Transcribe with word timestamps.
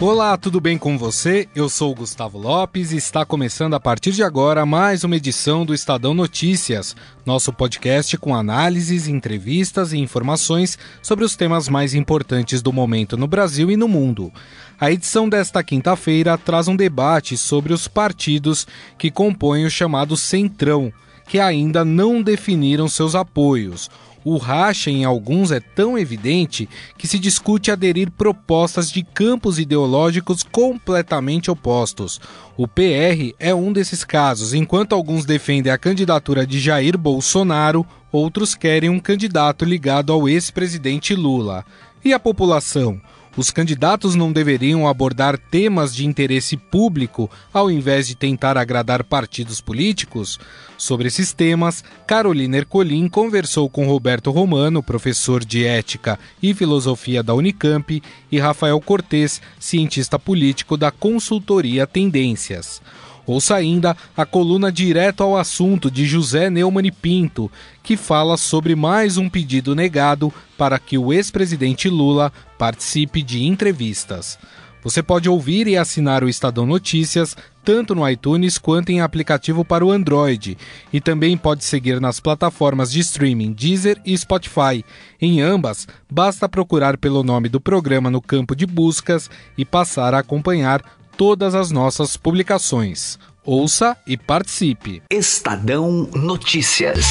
Olá, 0.00 0.36
tudo 0.36 0.60
bem 0.60 0.78
com 0.78 0.96
você? 0.96 1.48
Eu 1.56 1.68
sou 1.68 1.92
Gustavo 1.92 2.38
Lopes 2.38 2.92
e 2.92 2.96
está 2.96 3.26
começando 3.26 3.74
a 3.74 3.80
partir 3.80 4.12
de 4.12 4.22
agora 4.22 4.64
mais 4.64 5.02
uma 5.02 5.16
edição 5.16 5.66
do 5.66 5.74
Estadão 5.74 6.14
Notícias, 6.14 6.94
nosso 7.26 7.52
podcast 7.52 8.16
com 8.16 8.32
análises, 8.32 9.08
entrevistas 9.08 9.92
e 9.92 9.98
informações 9.98 10.78
sobre 11.02 11.24
os 11.24 11.34
temas 11.34 11.68
mais 11.68 11.94
importantes 11.94 12.62
do 12.62 12.72
momento 12.72 13.16
no 13.16 13.26
Brasil 13.26 13.72
e 13.72 13.76
no 13.76 13.88
mundo. 13.88 14.32
A 14.78 14.88
edição 14.88 15.28
desta 15.28 15.64
quinta-feira 15.64 16.38
traz 16.38 16.68
um 16.68 16.76
debate 16.76 17.36
sobre 17.36 17.72
os 17.72 17.88
partidos 17.88 18.68
que 18.96 19.10
compõem 19.10 19.66
o 19.66 19.70
chamado 19.70 20.16
Centrão, 20.16 20.92
que 21.26 21.40
ainda 21.40 21.84
não 21.84 22.22
definiram 22.22 22.86
seus 22.86 23.16
apoios 23.16 23.90
o 24.32 24.36
racha 24.36 24.90
em 24.90 25.04
alguns 25.04 25.50
é 25.50 25.58
tão 25.58 25.98
evidente 25.98 26.68
que 26.98 27.06
se 27.06 27.18
discute 27.18 27.70
aderir 27.70 28.10
propostas 28.10 28.90
de 28.90 29.02
campos 29.02 29.58
ideológicos 29.58 30.42
completamente 30.42 31.50
opostos. 31.50 32.20
O 32.56 32.68
PR 32.68 33.34
é 33.38 33.54
um 33.54 33.72
desses 33.72 34.04
casos, 34.04 34.52
enquanto 34.52 34.94
alguns 34.94 35.24
defendem 35.24 35.72
a 35.72 35.78
candidatura 35.78 36.46
de 36.46 36.60
Jair 36.60 36.98
Bolsonaro, 36.98 37.86
outros 38.12 38.54
querem 38.54 38.90
um 38.90 39.00
candidato 39.00 39.64
ligado 39.64 40.12
ao 40.12 40.28
ex-presidente 40.28 41.14
Lula. 41.14 41.64
E 42.04 42.12
a 42.12 42.18
população? 42.18 43.00
Os 43.38 43.52
candidatos 43.52 44.16
não 44.16 44.32
deveriam 44.32 44.88
abordar 44.88 45.38
temas 45.38 45.94
de 45.94 46.04
interesse 46.04 46.56
público 46.56 47.30
ao 47.54 47.70
invés 47.70 48.08
de 48.08 48.16
tentar 48.16 48.58
agradar 48.58 49.04
partidos 49.04 49.60
políticos? 49.60 50.40
Sobre 50.76 51.06
esses 51.06 51.32
temas, 51.32 51.84
Carolina 52.04 52.56
Ercolim 52.56 53.08
conversou 53.08 53.70
com 53.70 53.86
Roberto 53.86 54.32
Romano, 54.32 54.82
professor 54.82 55.44
de 55.44 55.64
Ética 55.64 56.18
e 56.42 56.52
Filosofia 56.52 57.22
da 57.22 57.32
Unicamp, 57.32 58.02
e 58.32 58.40
Rafael 58.40 58.80
Cortes, 58.80 59.40
cientista 59.56 60.18
político 60.18 60.76
da 60.76 60.90
consultoria 60.90 61.86
Tendências. 61.86 62.82
Ouça 63.28 63.56
ainda 63.56 63.94
a 64.16 64.24
coluna 64.24 64.72
direto 64.72 65.22
ao 65.22 65.36
assunto 65.36 65.90
de 65.90 66.06
José 66.06 66.48
Neumann 66.48 66.90
Pinto, 66.90 67.52
que 67.82 67.94
fala 67.94 68.38
sobre 68.38 68.74
mais 68.74 69.18
um 69.18 69.28
pedido 69.28 69.74
negado 69.74 70.32
para 70.56 70.78
que 70.78 70.96
o 70.96 71.12
ex-presidente 71.12 71.90
Lula 71.90 72.32
participe 72.56 73.22
de 73.22 73.44
entrevistas. 73.44 74.38
Você 74.82 75.02
pode 75.02 75.28
ouvir 75.28 75.66
e 75.66 75.76
assinar 75.76 76.24
o 76.24 76.28
Estadão 76.28 76.64
Notícias 76.64 77.36
tanto 77.68 77.94
no 77.94 78.08
iTunes 78.08 78.56
quanto 78.56 78.88
em 78.88 79.02
aplicativo 79.02 79.62
para 79.62 79.84
o 79.84 79.90
Android. 79.90 80.56
E 80.90 80.98
também 80.98 81.36
pode 81.36 81.64
seguir 81.64 82.00
nas 82.00 82.18
plataformas 82.18 82.90
de 82.90 83.00
streaming 83.00 83.52
Deezer 83.52 84.00
e 84.06 84.16
Spotify. 84.16 84.82
Em 85.20 85.42
ambas, 85.42 85.86
basta 86.10 86.48
procurar 86.48 86.96
pelo 86.96 87.22
nome 87.22 87.50
do 87.50 87.60
programa 87.60 88.10
no 88.10 88.22
campo 88.22 88.56
de 88.56 88.64
buscas 88.64 89.28
e 89.58 89.66
passar 89.66 90.14
a 90.14 90.20
acompanhar 90.20 90.82
todas 91.18 91.52
as 91.56 91.72
nossas 91.72 92.16
publicações. 92.16 93.18
Ouça 93.44 93.96
e 94.06 94.16
participe. 94.16 95.02
Estadão 95.10 96.08
Notícias. 96.14 97.04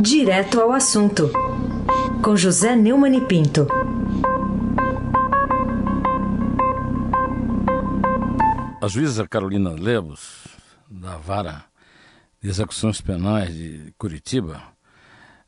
Direto 0.00 0.58
ao 0.58 0.72
assunto. 0.72 1.30
Com 2.22 2.34
José 2.34 2.74
Neumann 2.74 3.18
e 3.18 3.20
Pinto. 3.20 3.68
A 8.80 8.88
juíza 8.88 9.28
Carolina 9.28 9.70
Lemos, 9.78 10.46
da 10.88 11.18
Vara 11.18 11.66
de 12.40 12.48
Execuções 12.48 13.02
Penais 13.02 13.54
de 13.54 13.92
Curitiba, 13.98 14.62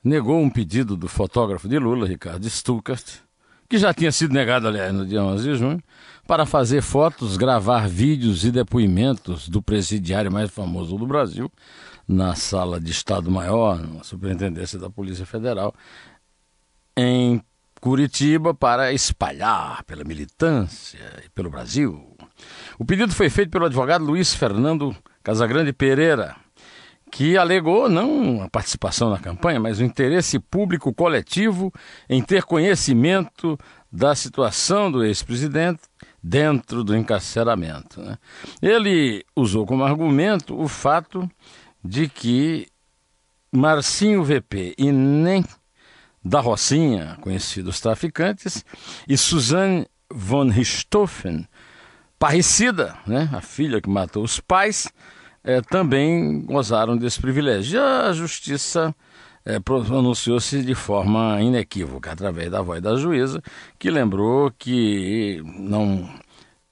negou 0.04 0.38
um 0.38 0.50
pedido 0.50 0.94
do 0.94 1.08
fotógrafo 1.08 1.66
de 1.66 1.78
Lula, 1.78 2.06
Ricardo 2.06 2.48
Stuckert, 2.50 3.22
que 3.68 3.78
já 3.78 3.92
tinha 3.92 4.10
sido 4.10 4.32
negado, 4.32 4.66
aliás, 4.66 4.92
no 4.94 5.04
dia 5.04 5.22
11 5.22 5.44
de 5.44 5.54
junho, 5.56 5.82
para 6.26 6.46
fazer 6.46 6.82
fotos, 6.82 7.36
gravar 7.36 7.88
vídeos 7.88 8.44
e 8.44 8.50
depoimentos 8.50 9.48
do 9.48 9.62
presidiário 9.62 10.32
mais 10.32 10.50
famoso 10.50 10.96
do 10.96 11.06
Brasil, 11.06 11.50
na 12.06 12.34
sala 12.34 12.80
de 12.80 12.90
Estado-Maior, 12.90 13.78
na 13.86 14.02
Superintendência 14.02 14.78
da 14.78 14.88
Polícia 14.88 15.26
Federal, 15.26 15.74
em 16.96 17.42
Curitiba, 17.80 18.54
para 18.54 18.92
espalhar 18.92 19.84
pela 19.84 20.02
militância 20.02 20.98
e 21.24 21.28
pelo 21.28 21.50
Brasil. 21.50 22.16
O 22.78 22.84
pedido 22.84 23.14
foi 23.14 23.28
feito 23.28 23.50
pelo 23.50 23.66
advogado 23.66 24.04
Luiz 24.04 24.34
Fernando 24.34 24.96
Casagrande 25.22 25.72
Pereira, 25.72 26.36
que 27.10 27.36
alegou 27.36 27.88
não 27.88 28.42
a 28.42 28.48
participação 28.48 29.10
na 29.10 29.18
campanha, 29.18 29.58
mas 29.58 29.80
o 29.80 29.84
interesse 29.84 30.38
público 30.38 30.92
coletivo 30.92 31.72
em 32.08 32.22
ter 32.22 32.44
conhecimento 32.44 33.58
da 33.90 34.14
situação 34.14 34.90
do 34.90 35.04
ex-presidente 35.04 35.82
dentro 36.22 36.84
do 36.84 36.96
encarceramento. 36.96 38.00
Né? 38.00 38.18
Ele 38.60 39.24
usou 39.34 39.66
como 39.66 39.84
argumento 39.84 40.58
o 40.60 40.68
fato 40.68 41.28
de 41.82 42.08
que 42.08 42.68
Marcinho 43.50 44.22
VP 44.22 44.74
e 44.76 44.92
nem 44.92 45.44
da 46.22 46.40
Rocinha, 46.40 47.16
conhecidos 47.22 47.80
traficantes, 47.80 48.64
e 49.08 49.16
Suzanne 49.16 49.86
von 50.10 50.48
Richthofen, 50.48 51.48
parricida, 52.18 52.96
né, 53.06 53.30
a 53.32 53.40
filha 53.40 53.80
que 53.80 53.88
matou 53.88 54.24
os 54.24 54.40
pais, 54.40 54.88
é, 55.42 55.60
também 55.60 56.40
gozaram 56.42 56.96
desse 56.96 57.20
privilégio. 57.20 57.80
A 57.82 58.12
justiça 58.12 58.94
é, 59.44 59.58
pronunciou-se 59.58 60.62
de 60.62 60.74
forma 60.74 61.40
inequívoca, 61.40 62.12
através 62.12 62.50
da 62.50 62.60
voz 62.60 62.82
da 62.82 62.96
juíza, 62.96 63.42
que 63.78 63.90
lembrou 63.90 64.52
que 64.58 65.42
não, 65.44 66.08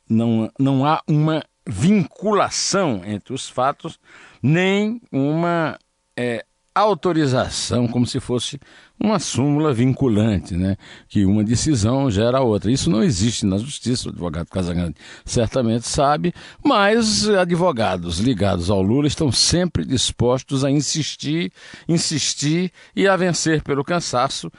não, 0.08 0.50
não 0.58 0.84
há 0.84 1.02
uma 1.08 1.42
vinculação 1.66 3.02
entre 3.04 3.32
os 3.32 3.48
fatos, 3.48 3.98
nem 4.42 5.00
uma 5.10 5.78
é, 6.16 6.44
autorização, 6.76 7.88
como 7.88 8.06
se 8.06 8.20
fosse 8.20 8.60
uma 9.00 9.18
súmula 9.18 9.72
vinculante, 9.72 10.54
né? 10.54 10.76
que 11.08 11.24
uma 11.24 11.42
decisão 11.42 12.10
gera 12.10 12.42
outra. 12.42 12.70
Isso 12.70 12.90
não 12.90 13.02
existe 13.02 13.46
na 13.46 13.56
justiça, 13.56 14.08
o 14.08 14.12
advogado 14.12 14.48
Casagrande 14.48 14.94
certamente 15.24 15.88
sabe, 15.88 16.34
mas 16.62 17.26
advogados 17.28 18.18
ligados 18.18 18.68
ao 18.70 18.82
Lula 18.82 19.06
estão 19.06 19.32
sempre 19.32 19.86
dispostos 19.86 20.64
a 20.64 20.70
insistir, 20.70 21.50
insistir 21.88 22.70
e 22.94 23.08
a 23.08 23.16
vencer 23.16 23.62
pelo 23.62 23.82
cansaço, 23.82 24.52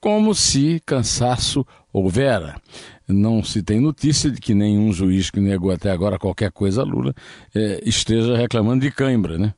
como 0.00 0.36
se 0.36 0.80
cansaço 0.86 1.66
houvera. 1.92 2.60
Não 3.08 3.42
se 3.42 3.60
tem 3.60 3.80
notícia 3.80 4.30
de 4.30 4.40
que 4.40 4.54
nenhum 4.54 4.92
juiz 4.92 5.30
que 5.30 5.40
negou 5.40 5.72
até 5.72 5.90
agora 5.90 6.18
qualquer 6.18 6.52
coisa 6.52 6.82
a 6.82 6.84
Lula 6.84 7.12
é, 7.52 7.80
esteja 7.84 8.36
reclamando 8.36 8.82
de 8.82 8.90
cãibra, 8.92 9.36
né? 9.36 9.52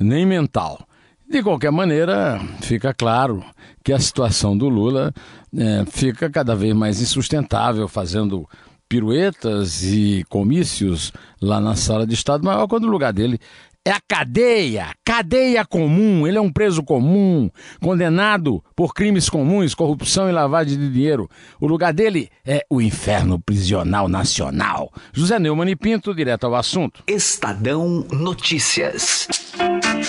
nem 0.00 0.26
mental. 0.26 0.86
De 1.32 1.42
qualquer 1.42 1.72
maneira, 1.72 2.38
fica 2.60 2.92
claro 2.92 3.42
que 3.82 3.90
a 3.90 3.98
situação 3.98 4.54
do 4.54 4.68
Lula 4.68 5.14
é, 5.56 5.82
fica 5.86 6.28
cada 6.28 6.54
vez 6.54 6.74
mais 6.74 7.00
insustentável, 7.00 7.88
fazendo 7.88 8.46
piruetas 8.86 9.82
e 9.82 10.26
comícios 10.28 11.10
lá 11.40 11.58
na 11.58 11.74
sala 11.74 12.06
de 12.06 12.12
Estado 12.12 12.44
Maior, 12.44 12.68
quando 12.68 12.84
o 12.84 12.90
lugar 12.90 13.14
dele 13.14 13.40
é 13.84 13.90
a 13.90 14.00
cadeia, 14.00 14.94
cadeia 15.04 15.64
comum. 15.64 16.26
Ele 16.26 16.38
é 16.38 16.40
um 16.40 16.52
preso 16.52 16.82
comum, 16.84 17.50
condenado 17.80 18.64
por 18.76 18.94
crimes 18.94 19.28
comuns, 19.28 19.74
corrupção 19.74 20.28
e 20.28 20.32
lavagem 20.32 20.78
de 20.78 20.88
dinheiro. 20.88 21.28
O 21.60 21.66
lugar 21.66 21.92
dele 21.92 22.28
é 22.44 22.64
o 22.70 22.80
inferno 22.80 23.40
prisional 23.40 24.08
nacional. 24.08 24.92
José 25.12 25.38
Neumann 25.38 25.70
e 25.70 25.76
Pinto, 25.76 26.14
direto 26.14 26.44
ao 26.44 26.54
assunto. 26.54 27.02
Estadão 27.08 28.06
Notícias. 28.12 29.26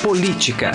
Política. 0.04 0.72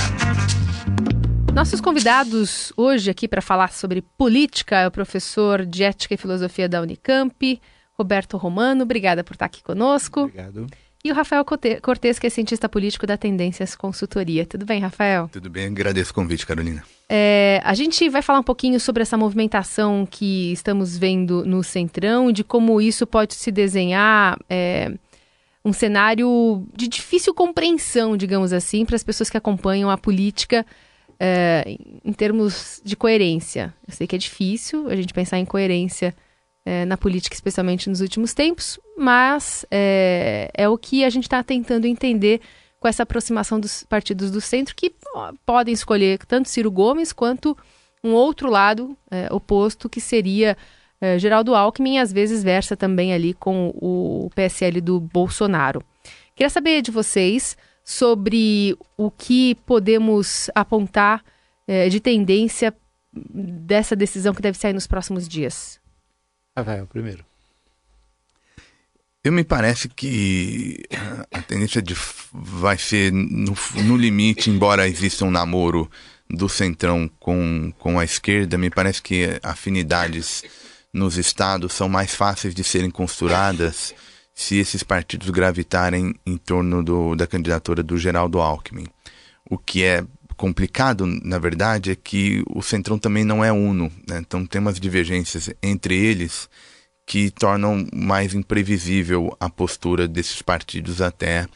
Nossos 1.55 1.81
convidados 1.81 2.73
hoje 2.77 3.11
aqui 3.11 3.29
para 3.29 3.43
falar 3.43 3.73
sobre 3.73 4.03
política 4.17 4.77
é 4.77 4.89
o 4.89 4.91
professor 4.91 5.65
de 5.65 5.85
Ética 5.85 6.15
e 6.15 6.17
Filosofia 6.17 6.69
da 6.69 6.81
Unicamp, 6.81 7.61
Roberto 7.97 8.37
Romano. 8.37 8.83
Obrigada 8.83 9.23
por 9.23 9.35
estar 9.35 9.47
aqui 9.47 9.62
conosco. 9.62 10.23
Obrigado. 10.23 10.67
E 11.05 11.12
o 11.12 11.15
Rafael 11.15 11.45
Cortes, 11.81 12.19
que 12.19 12.27
é 12.27 12.31
cientista 12.31 12.69
político 12.69 13.06
da 13.06 13.17
Tendências 13.17 13.77
Consultoria. 13.77 14.45
Tudo 14.45 14.67
bem, 14.67 14.81
Rafael? 14.81 15.29
Tudo 15.33 15.49
bem, 15.49 15.67
agradeço 15.67 16.11
o 16.11 16.15
convite, 16.15 16.45
Carolina. 16.45 16.83
É, 17.09 17.61
a 17.65 17.73
gente 17.73 18.09
vai 18.09 18.21
falar 18.21 18.41
um 18.41 18.45
pouquinho 18.45 18.81
sobre 18.81 19.03
essa 19.03 19.17
movimentação 19.17 20.06
que 20.11 20.53
estamos 20.53 20.99
vendo 20.99 21.47
no 21.47 21.62
Centrão, 21.62 22.33
de 22.33 22.43
como 22.43 22.81
isso 22.81 23.06
pode 23.06 23.35
se 23.35 23.53
desenhar 23.53 24.37
é, 24.50 24.93
um 25.65 25.73
cenário 25.73 26.67
de 26.77 26.89
difícil 26.89 27.33
compreensão, 27.33 28.17
digamos 28.17 28.53
assim, 28.53 28.85
para 28.85 28.97
as 28.97 29.05
pessoas 29.05 29.31
que 29.31 29.37
acompanham 29.37 29.89
a 29.89 29.97
política 29.97 30.67
é, 31.21 31.77
em 32.05 32.12
termos 32.12 32.83
de 32.85 32.97
coerência. 32.97 33.73
Eu 33.87 33.94
sei 33.94 34.06
que 34.06 34.17
é 34.17 34.19
difícil 34.19 34.89
a 34.89 34.97
gente 34.97 35.15
pensar 35.15 35.39
em 35.39 35.44
coerência 35.44 36.15
é, 36.69 36.85
na 36.85 36.99
política, 36.99 37.35
especialmente 37.35 37.88
nos 37.88 38.03
últimos 38.03 38.35
tempos, 38.35 38.79
mas 38.94 39.65
é, 39.70 40.50
é 40.53 40.69
o 40.69 40.76
que 40.76 41.03
a 41.03 41.09
gente 41.09 41.25
está 41.25 41.43
tentando 41.43 41.87
entender 41.87 42.43
com 42.79 42.87
essa 42.87 43.05
aproximação 43.05 43.59
dos 43.59 43.85
partidos 43.85 44.31
do 44.31 44.38
centro, 44.38 44.75
que 44.76 44.93
podem 45.47 45.73
escolher 45.73 46.19
tanto 46.26 46.50
Ciro 46.50 46.70
Gomes 46.70 47.11
quanto 47.11 47.56
um 48.05 48.12
outro 48.12 48.50
lado 48.50 48.94
é, 49.11 49.29
oposto, 49.32 49.88
que 49.88 49.99
seria 49.99 50.59
é, 51.00 51.19
Geraldo 51.19 51.55
Alckmin, 51.55 52.00
às 52.00 52.12
vezes 52.12 52.44
versa 52.44 52.76
também 52.76 53.15
ali 53.15 53.32
com 53.32 53.70
o 53.75 54.29
PSL 54.35 54.82
do 54.82 55.00
Bolsonaro. 55.00 55.82
Queria 56.37 56.50
saber 56.50 56.82
de 56.82 56.91
vocês 56.91 57.56
sobre 57.82 58.76
o 58.94 59.11
que 59.11 59.55
podemos 59.65 60.50
apontar 60.55 61.25
é, 61.67 61.88
de 61.88 61.99
tendência 61.99 62.76
dessa 63.11 63.97
decisão 63.97 64.35
que 64.35 64.43
deve 64.43 64.59
sair 64.59 64.75
nos 64.75 64.87
próximos 64.87 65.26
dias. 65.26 65.78
Rafael, 66.58 66.87
primeiro. 66.87 67.25
Eu 69.22 69.32
me 69.32 69.44
parece 69.44 69.88
que 69.88 70.82
a 71.32 71.43
tendência 71.43 71.82
de, 71.82 71.94
vai 72.32 72.78
ser 72.78 73.12
no, 73.12 73.55
no 73.84 73.96
limite, 73.96 74.49
embora 74.49 74.88
exista 74.88 75.25
um 75.25 75.31
namoro 75.31 75.90
do 76.31 76.49
centrão 76.49 77.10
com, 77.19 77.72
com 77.78 77.99
a 77.99 78.05
esquerda, 78.05 78.56
me 78.56 78.70
parece 78.70 79.02
que 79.02 79.38
afinidades 79.43 80.44
nos 80.93 81.16
estados 81.16 81.72
são 81.72 81.88
mais 81.88 82.14
fáceis 82.14 82.55
de 82.55 82.62
serem 82.62 82.90
costuradas 82.90 83.94
se 84.34 84.56
esses 84.56 84.82
partidos 84.82 85.31
gravitarem 85.31 86.14
em 86.25 86.37
torno 86.37 86.82
do, 86.82 87.16
da 87.16 87.26
candidatura 87.26 87.82
do 87.82 87.99
Geraldo 87.99 88.40
Alckmin. 88.40 88.87
O 89.50 89.58
que 89.58 89.82
é 89.82 90.05
complicado, 90.38 91.05
na 91.05 91.38
verdade, 91.38 91.90
é 91.90 91.96
que 91.96 92.43
o 92.49 92.62
Centrão 92.62 92.99
também 92.99 93.25
não 93.25 93.44
é 93.44 93.52
uno. 93.52 93.93
Né? 94.08 94.19
Então 94.20 94.46
tem 94.46 94.61
umas 94.61 94.81
divergências 94.81 95.50
entre 95.62 95.94
eles 95.94 96.49
que 97.05 97.31
tornam 97.31 97.87
mais 97.93 98.35
imprevisível 98.35 99.37
a 99.40 99.50
postura 99.50 100.06
desses 100.06 100.40
partidos 100.40 101.02
até 101.02 101.46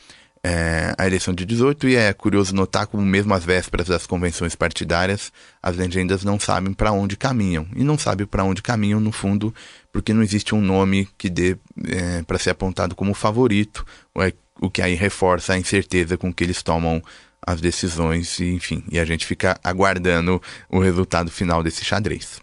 é, 0.45 0.93
a 0.99 1.07
eleição 1.07 1.33
de 1.33 1.45
18 1.45 1.89
e 1.89 1.95
é 1.95 2.13
curioso 2.13 2.55
notar 2.55 2.87
como 2.87 3.05
mesmo 3.05 3.33
às 3.33 3.45
vésperas 3.45 3.87
das 3.87 4.07
convenções 4.07 4.57
partidárias 4.57 5.31
as 5.63 5.77
legendas 5.77 6.25
não 6.25 6.41
sabem 6.41 6.73
para 6.73 6.91
onde 6.91 7.17
caminham 7.17 7.65
e 7.77 7.85
não 7.85 7.97
sabem 7.97 8.27
para 8.27 8.43
onde 8.43 8.61
caminham 8.61 8.99
no 8.99 9.13
fundo 9.13 9.55
porque 9.93 10.13
não 10.13 10.21
existe 10.21 10.53
um 10.53 10.61
nome 10.61 11.09
que 11.17 11.31
dê 11.31 11.57
é, 11.87 12.23
para 12.23 12.39
ser 12.39 12.51
apontado 12.51 12.97
como 12.97 13.15
favorito 13.15 13.87
é, 14.19 14.33
o 14.61 14.69
que 14.69 14.83
aí 14.83 14.95
reforça 14.95 15.53
a 15.53 15.59
incerteza 15.59 16.17
com 16.17 16.33
que 16.33 16.43
eles 16.43 16.61
tomam 16.61 17.01
as 17.45 17.61
decisões 17.61 18.39
e 18.39 18.55
enfim 18.55 18.85
e 18.91 18.99
a 18.99 19.05
gente 19.05 19.27
fica 19.27 19.59
aguardando 19.63 20.41
o 20.69 20.79
resultado 20.79 21.31
final 21.31 21.63
desse 21.63 21.85
xadrez. 21.85 22.41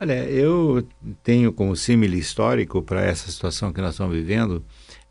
Olha, 0.00 0.24
eu 0.24 0.86
tenho 1.22 1.52
como 1.52 1.74
símile 1.76 2.18
histórico 2.18 2.82
para 2.82 3.02
essa 3.02 3.30
situação 3.30 3.72
que 3.72 3.80
nós 3.80 3.92
estamos 3.92 4.14
vivendo 4.14 4.62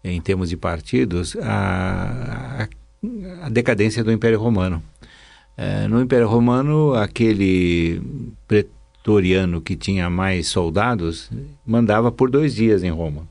em 0.04 0.19
termos 0.22 0.50
de 0.50 0.57
partidos, 0.57 1.36
a, 1.38 2.68
a, 2.68 3.45
a 3.45 3.50
decadência 3.50 4.04
do 4.04 4.12
Império 4.12 4.40
Romano. 4.40 4.84
É, 5.56 5.88
no 5.88 6.01
Império 6.01 6.28
Romano, 6.28 6.94
aquele 6.94 8.01
pretoriano 8.48 9.62
que 9.62 9.75
tinha 9.75 10.10
mais 10.10 10.48
soldados 10.48 11.31
mandava 11.66 12.12
por 12.12 12.30
dois 12.30 12.54
dias 12.54 12.84
em 12.84 12.92
Roma. 12.92 13.28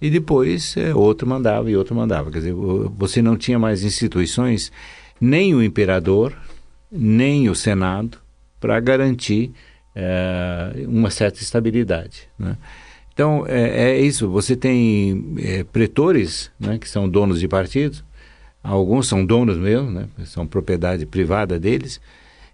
E 0.00 0.10
depois 0.10 0.76
é, 0.76 0.94
outro 0.94 1.26
mandava 1.26 1.70
e 1.70 1.76
outro 1.76 1.94
mandava. 1.94 2.30
Quer 2.30 2.38
dizer, 2.38 2.54
você 2.54 3.20
não 3.20 3.36
tinha 3.36 3.58
mais 3.58 3.82
instituições, 3.82 4.70
nem 5.20 5.54
o 5.54 5.62
imperador, 5.62 6.36
nem 6.90 7.48
o 7.48 7.54
senado, 7.54 8.18
para 8.60 8.78
garantir 8.80 9.52
é, 9.94 10.84
uma 10.86 11.10
certa 11.10 11.40
estabilidade. 11.40 12.28
Né? 12.38 12.56
Então, 13.12 13.44
é, 13.48 13.90
é 13.90 14.00
isso. 14.00 14.28
Você 14.30 14.54
tem 14.54 15.34
é, 15.38 15.64
pretores, 15.64 16.52
né, 16.58 16.78
que 16.78 16.88
são 16.88 17.08
donos 17.08 17.40
de 17.40 17.48
partidos. 17.48 18.04
Alguns 18.62 19.08
são 19.08 19.24
donos 19.24 19.56
mesmo, 19.56 19.90
né, 19.90 20.06
são 20.24 20.46
propriedade 20.46 21.04
privada 21.04 21.58
deles. 21.58 22.00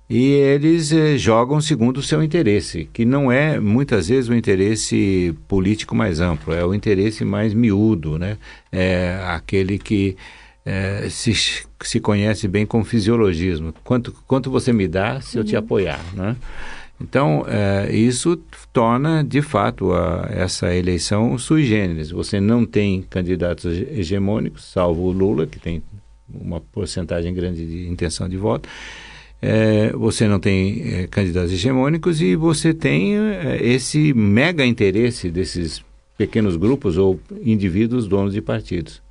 E 0.09 0.33
eles 0.33 0.93
é, 0.93 1.17
jogam 1.17 1.61
segundo 1.61 1.99
o 1.99 2.03
seu 2.03 2.23
interesse, 2.23 2.89
que 2.93 3.05
não 3.06 3.33
é, 3.33 3.59
muitas 3.59 4.09
vezes, 4.09 4.29
o 4.29 4.35
interesse 4.35 5.35
político 5.49 5.95
mais 5.95 6.21
amplo, 6.21 6.53
é 6.53 6.65
o 6.65 6.75
interesse 6.75 7.25
mais 7.25 7.55
miúdo, 7.55 8.19
né? 8.19 8.37
É 8.71 9.19
aquele 9.29 9.79
que 9.79 10.15
é, 10.65 11.09
se, 11.09 11.33
se 11.83 12.01
conhece 12.01 12.47
bem 12.47 12.67
com 12.67 12.85
fisiologismo. 12.85 13.73
Quanto, 13.83 14.12
quanto 14.27 14.51
você 14.51 14.73
me 14.73 14.87
dá 14.87 15.21
se 15.23 15.39
eu 15.39 15.45
te 15.45 15.55
uhum. 15.55 15.61
apoiar, 15.61 16.01
né? 16.15 16.37
Então, 17.01 17.45
é, 17.49 17.95
isso 17.95 18.37
torna, 18.73 19.25
de 19.25 19.43
fato, 19.43 19.93
a, 19.93 20.29
essa 20.31 20.75
eleição 20.75 21.37
sui 21.39 21.65
generis. 21.65 22.11
Você 22.11 22.41
não 22.41 22.65
tem 22.65 23.03
candidatos 23.03 23.65
hegemônicos, 23.65 24.65
salvo 24.65 25.03
o 25.03 25.12
Lula, 25.12 25.47
que 25.47 25.59
tem 25.59 25.83
uma 26.29 26.61
porcentagem 26.61 27.35
grande 27.35 27.67
de 27.67 27.89
intenção 27.89 28.29
de 28.29 28.37
voto. 28.37 28.69
É, 29.46 29.93
você 29.93 30.26
não 30.26 30.41
tem 30.41 30.82
é, 30.94 31.06
candidatos 31.06 31.52
hegemônicos 31.52 32.23
e 32.23 32.35
você 32.35 32.73
tem 32.73 33.14
é, 33.14 33.58
esse 33.62 34.14
mega 34.14 34.64
interesse 34.64 35.31
desses 35.31 35.85
pequenos 36.17 36.56
grupos 36.56 36.96
ou 36.96 37.20
indivíduos 37.43 38.08
donos 38.08 38.32
de 38.32 38.41
partidos. 38.41 39.02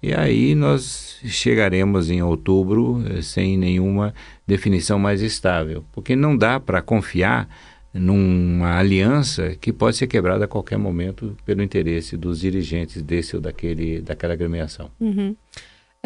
E 0.00 0.14
aí 0.14 0.54
nós 0.54 1.18
chegaremos 1.24 2.08
em 2.08 2.22
outubro 2.22 3.02
eh, 3.08 3.22
sem 3.22 3.56
nenhuma 3.56 4.12
definição 4.46 4.98
mais 4.98 5.22
estável, 5.22 5.82
porque 5.92 6.14
não 6.14 6.36
dá 6.36 6.60
para 6.60 6.82
confiar 6.82 7.48
numa 7.92 8.76
aliança 8.78 9.56
que 9.58 9.72
pode 9.72 9.96
ser 9.96 10.06
quebrada 10.06 10.44
a 10.44 10.48
qualquer 10.48 10.76
momento 10.76 11.34
pelo 11.46 11.62
interesse 11.62 12.18
dos 12.18 12.40
dirigentes 12.40 13.00
desse 13.00 13.34
ou 13.34 13.40
daquele, 13.40 14.02
daquela 14.02 14.34
agremiação. 14.34 14.90
Uhum. 15.00 15.34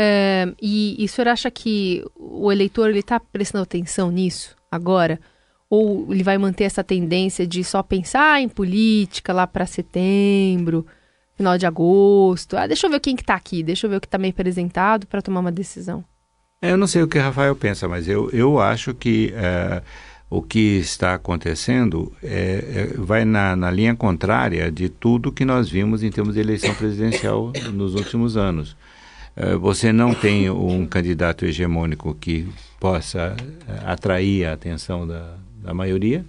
É, 0.00 0.46
e, 0.62 0.94
e 1.02 1.04
o 1.04 1.08
senhor 1.08 1.28
acha 1.28 1.50
que 1.50 2.04
o 2.14 2.52
eleitor 2.52 2.94
está 2.94 3.18
prestando 3.18 3.64
atenção 3.64 4.10
nisso 4.10 4.56
agora? 4.70 5.18
Ou 5.68 6.12
ele 6.14 6.22
vai 6.22 6.38
manter 6.38 6.64
essa 6.64 6.84
tendência 6.84 7.46
de 7.46 7.64
só 7.64 7.82
pensar 7.82 8.40
em 8.40 8.48
política 8.48 9.32
lá 9.32 9.46
para 9.46 9.66
setembro? 9.66 10.86
final 11.38 11.56
de 11.56 11.64
agosto. 11.64 12.56
Ah, 12.56 12.66
deixa 12.66 12.86
eu 12.86 12.90
ver 12.90 13.00
quem 13.00 13.14
que 13.14 13.24
tá 13.24 13.34
aqui, 13.34 13.62
deixa 13.62 13.86
eu 13.86 13.90
ver 13.90 13.96
o 13.96 14.00
que 14.00 14.08
está 14.08 14.18
me 14.18 14.28
apresentado 14.28 15.06
para 15.06 15.22
tomar 15.22 15.40
uma 15.40 15.52
decisão. 15.52 16.04
É, 16.60 16.72
eu 16.72 16.76
não 16.76 16.88
sei 16.88 17.02
o 17.02 17.08
que 17.08 17.16
o 17.16 17.22
Rafael 17.22 17.54
pensa, 17.54 17.88
mas 17.88 18.08
eu, 18.08 18.28
eu 18.32 18.58
acho 18.58 18.92
que 18.92 19.32
é, 19.36 19.80
o 20.28 20.42
que 20.42 20.78
está 20.78 21.14
acontecendo 21.14 22.12
é, 22.20 22.90
é, 22.90 22.94
vai 22.96 23.24
na, 23.24 23.54
na 23.54 23.70
linha 23.70 23.94
contrária 23.94 24.70
de 24.70 24.88
tudo 24.88 25.30
que 25.30 25.44
nós 25.44 25.70
vimos 25.70 26.02
em 26.02 26.10
termos 26.10 26.34
de 26.34 26.40
eleição 26.40 26.74
presidencial 26.74 27.52
nos 27.72 27.94
últimos 27.94 28.36
anos. 28.36 28.76
É, 29.40 29.54
você 29.54 29.92
não 29.92 30.12
tem 30.12 30.50
um 30.50 30.84
candidato 30.84 31.44
hegemônico 31.44 32.12
que 32.12 32.48
possa 32.80 33.36
atrair 33.86 34.44
a 34.44 34.52
atenção 34.52 35.06
da, 35.06 35.36
da 35.62 35.72
maioria. 35.72 36.24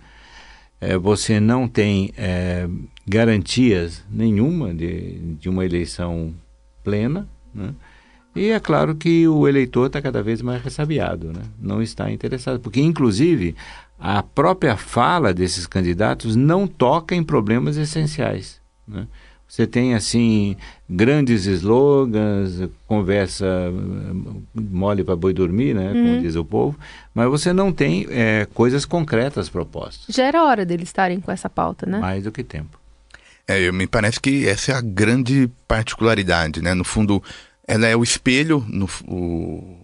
É, 0.79 0.95
você 0.95 1.39
não 1.39 1.67
tem 1.67 2.13
é, 2.15 2.69
garantias 3.07 4.05
nenhuma 4.11 4.75
de, 4.75 5.17
de 5.39 5.49
uma 5.49 5.65
eleição 5.65 6.35
plena, 6.83 7.27
né? 7.53 7.73
E 8.35 8.51
é 8.51 8.59
claro 8.59 8.95
que 8.95 9.27
o 9.27 9.47
eleitor 9.47 9.87
está 9.87 9.99
cada 10.01 10.21
vez 10.21 10.39
mais 10.39 10.61
ressabiado, 10.61 11.33
né? 11.33 11.41
não 11.59 11.81
está 11.81 12.11
interessado, 12.11 12.59
porque 12.59 12.79
inclusive 12.79 13.55
a 13.97 14.21
própria 14.21 14.77
fala 14.77 15.33
desses 15.33 15.65
candidatos 15.65 16.35
não 16.35 16.67
toca 16.67 17.15
em 17.15 17.23
problemas 17.23 17.75
essenciais. 17.75 18.61
Né? 18.87 19.07
Você 19.49 19.65
tem, 19.65 19.95
assim, 19.95 20.55
grandes 20.87 21.47
slogans, 21.47 22.69
conversa 22.85 23.45
mole 24.53 25.03
para 25.03 25.15
boi 25.15 25.33
dormir, 25.33 25.73
né? 25.73 25.87
Como 25.87 26.07
uhum. 26.07 26.21
diz 26.21 26.35
o 26.35 26.45
povo. 26.45 26.77
Mas 27.15 27.27
você 27.27 27.51
não 27.51 27.71
tem 27.71 28.05
é, 28.11 28.47
coisas 28.53 28.85
concretas 28.85 29.49
propostas. 29.49 30.15
Já 30.15 30.25
era 30.25 30.43
hora 30.43 30.63
deles 30.63 30.87
estarem 30.87 31.19
com 31.19 31.31
essa 31.31 31.49
pauta, 31.49 31.87
né? 31.87 31.97
Mais 31.97 32.25
do 32.25 32.31
que 32.31 32.43
tempo. 32.43 32.79
É, 33.47 33.71
me 33.71 33.87
parece 33.87 34.19
que 34.19 34.47
essa 34.47 34.71
é 34.71 34.75
a 34.75 34.81
grande 34.81 35.49
particularidade, 35.67 36.61
né? 36.61 36.75
No 36.75 36.83
fundo, 36.83 37.21
ela 37.67 37.87
é 37.87 37.95
o 37.95 38.03
espelho 38.03 38.63
no, 38.67 38.87
o, 39.07 39.79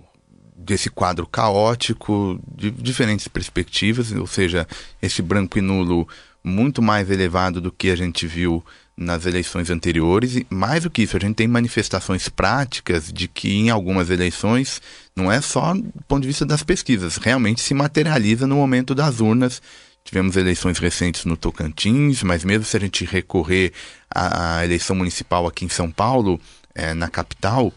desse 0.55 0.91
quadro 0.91 1.25
caótico 1.25 2.39
de 2.55 2.69
diferentes 2.69 3.27
perspectivas, 3.27 4.11
ou 4.11 4.27
seja, 4.27 4.67
esse 5.01 5.23
branco 5.23 5.57
e 5.57 5.61
nulo 5.61 6.07
muito 6.43 6.83
mais 6.83 7.09
elevado 7.09 7.59
do 7.59 7.71
que 7.71 7.89
a 7.89 7.95
gente 7.95 8.27
viu 8.27 8.63
nas 8.97 9.25
eleições 9.25 9.69
anteriores. 9.69 10.35
E 10.35 10.47
mais 10.49 10.83
do 10.83 10.89
que 10.89 11.03
isso, 11.03 11.17
a 11.17 11.19
gente 11.19 11.35
tem 11.35 11.47
manifestações 11.47 12.29
práticas 12.29 13.11
de 13.11 13.27
que 13.27 13.53
em 13.53 13.69
algumas 13.69 14.09
eleições 14.09 14.81
não 15.15 15.31
é 15.31 15.41
só 15.41 15.73
do 15.73 16.03
ponto 16.07 16.21
de 16.21 16.27
vista 16.27 16.45
das 16.45 16.63
pesquisas, 16.63 17.17
realmente 17.17 17.61
se 17.61 17.73
materializa 17.73 18.47
no 18.47 18.55
momento 18.55 18.95
das 18.95 19.19
urnas 19.19 19.61
Tivemos 20.05 20.37
eleições 20.37 20.77
recentes 20.77 21.25
no 21.25 21.35
Tocantins, 21.35 22.21
mas 22.21 22.45
mesmo 22.45 22.63
se 22.63 22.77
a 22.77 22.79
gente 22.79 23.03
recorrer 23.03 23.73
à, 24.07 24.63
eleição 24.63 24.95
municipal 24.95 25.47
aqui 25.47 25.65
em 25.65 25.69
São 25.69 25.89
Paulo, 25.89 26.39
é, 26.75 26.93
na 26.93 27.09
capital, 27.09 27.73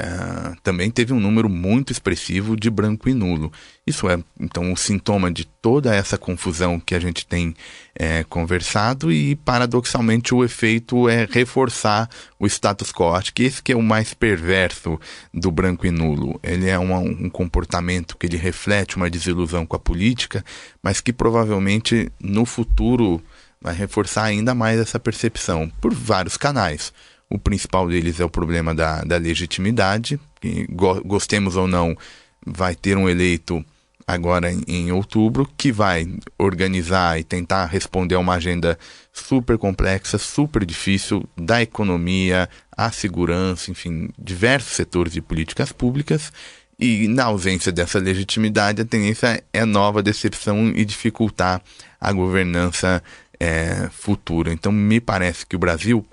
Uh, 0.00 0.56
também 0.62 0.90
teve 0.90 1.12
um 1.12 1.20
número 1.20 1.50
muito 1.50 1.92
expressivo 1.92 2.56
de 2.56 2.70
branco 2.70 3.10
e 3.10 3.14
nulo. 3.14 3.52
Isso 3.86 4.08
é, 4.08 4.18
então, 4.40 4.64
um 4.64 4.74
sintoma 4.74 5.30
de 5.30 5.44
toda 5.44 5.94
essa 5.94 6.16
confusão 6.16 6.80
que 6.80 6.94
a 6.94 6.98
gente 6.98 7.26
tem 7.26 7.54
é, 7.94 8.24
conversado 8.24 9.12
e, 9.12 9.36
paradoxalmente, 9.36 10.34
o 10.34 10.42
efeito 10.42 11.10
é 11.10 11.28
reforçar 11.30 12.08
o 12.38 12.46
status 12.46 12.90
quo. 12.90 13.12
Acho 13.12 13.34
que 13.34 13.42
esse 13.42 13.62
que 13.62 13.72
é 13.72 13.76
o 13.76 13.82
mais 13.82 14.14
perverso 14.14 14.98
do 15.32 15.50
branco 15.50 15.86
e 15.86 15.90
nulo. 15.90 16.40
Ele 16.42 16.70
é 16.70 16.78
um 16.78 17.28
comportamento 17.28 18.16
que 18.16 18.26
ele 18.26 18.38
reflete 18.38 18.96
uma 18.96 19.10
desilusão 19.10 19.66
com 19.66 19.76
a 19.76 19.80
política, 19.80 20.42
mas 20.82 21.02
que 21.02 21.12
provavelmente 21.12 22.10
no 22.18 22.46
futuro 22.46 23.22
vai 23.60 23.74
reforçar 23.74 24.24
ainda 24.24 24.54
mais 24.54 24.80
essa 24.80 24.98
percepção 24.98 25.70
por 25.80 25.94
vários 25.94 26.36
canais. 26.36 26.92
O 27.32 27.38
principal 27.38 27.88
deles 27.88 28.20
é 28.20 28.24
o 28.24 28.28
problema 28.28 28.74
da, 28.74 29.00
da 29.02 29.16
legitimidade, 29.16 30.20
que, 30.38 30.66
go, 30.68 31.02
gostemos 31.02 31.56
ou 31.56 31.66
não, 31.66 31.96
vai 32.46 32.74
ter 32.74 32.94
um 32.94 33.08
eleito 33.08 33.64
agora 34.06 34.52
em, 34.52 34.62
em, 34.68 34.92
outubro 34.92 35.48
que 35.56 35.72
vai 35.72 36.06
organizar 36.38 37.18
e 37.18 37.24
tentar 37.24 37.64
responder 37.64 38.16
a 38.16 38.18
uma 38.18 38.34
agenda 38.34 38.78
super 39.10 39.56
complexa, 39.56 40.18
super 40.18 40.62
difícil 40.66 41.24
da 41.34 41.62
economia, 41.62 42.50
a 42.76 42.90
segurança, 42.90 43.70
enfim, 43.70 44.10
diversos 44.18 44.72
setores 44.72 45.14
de 45.14 45.22
políticas 45.22 45.72
públicas. 45.72 46.30
E 46.78 47.08
na 47.08 47.24
ausência 47.24 47.72
dessa 47.72 47.98
legitimidade, 47.98 48.82
a 48.82 48.84
tendência 48.84 49.42
é 49.54 49.64
nova 49.64 50.02
decepção 50.02 50.70
e 50.74 50.84
dificultar 50.84 51.62
a 51.98 52.12
governança 52.12 53.02
é, 53.40 53.88
futura. 53.90 54.52
Então, 54.52 54.70
me 54.70 55.00
parece 55.00 55.46
que 55.46 55.56
o 55.56 55.58
Brasil 55.58 56.04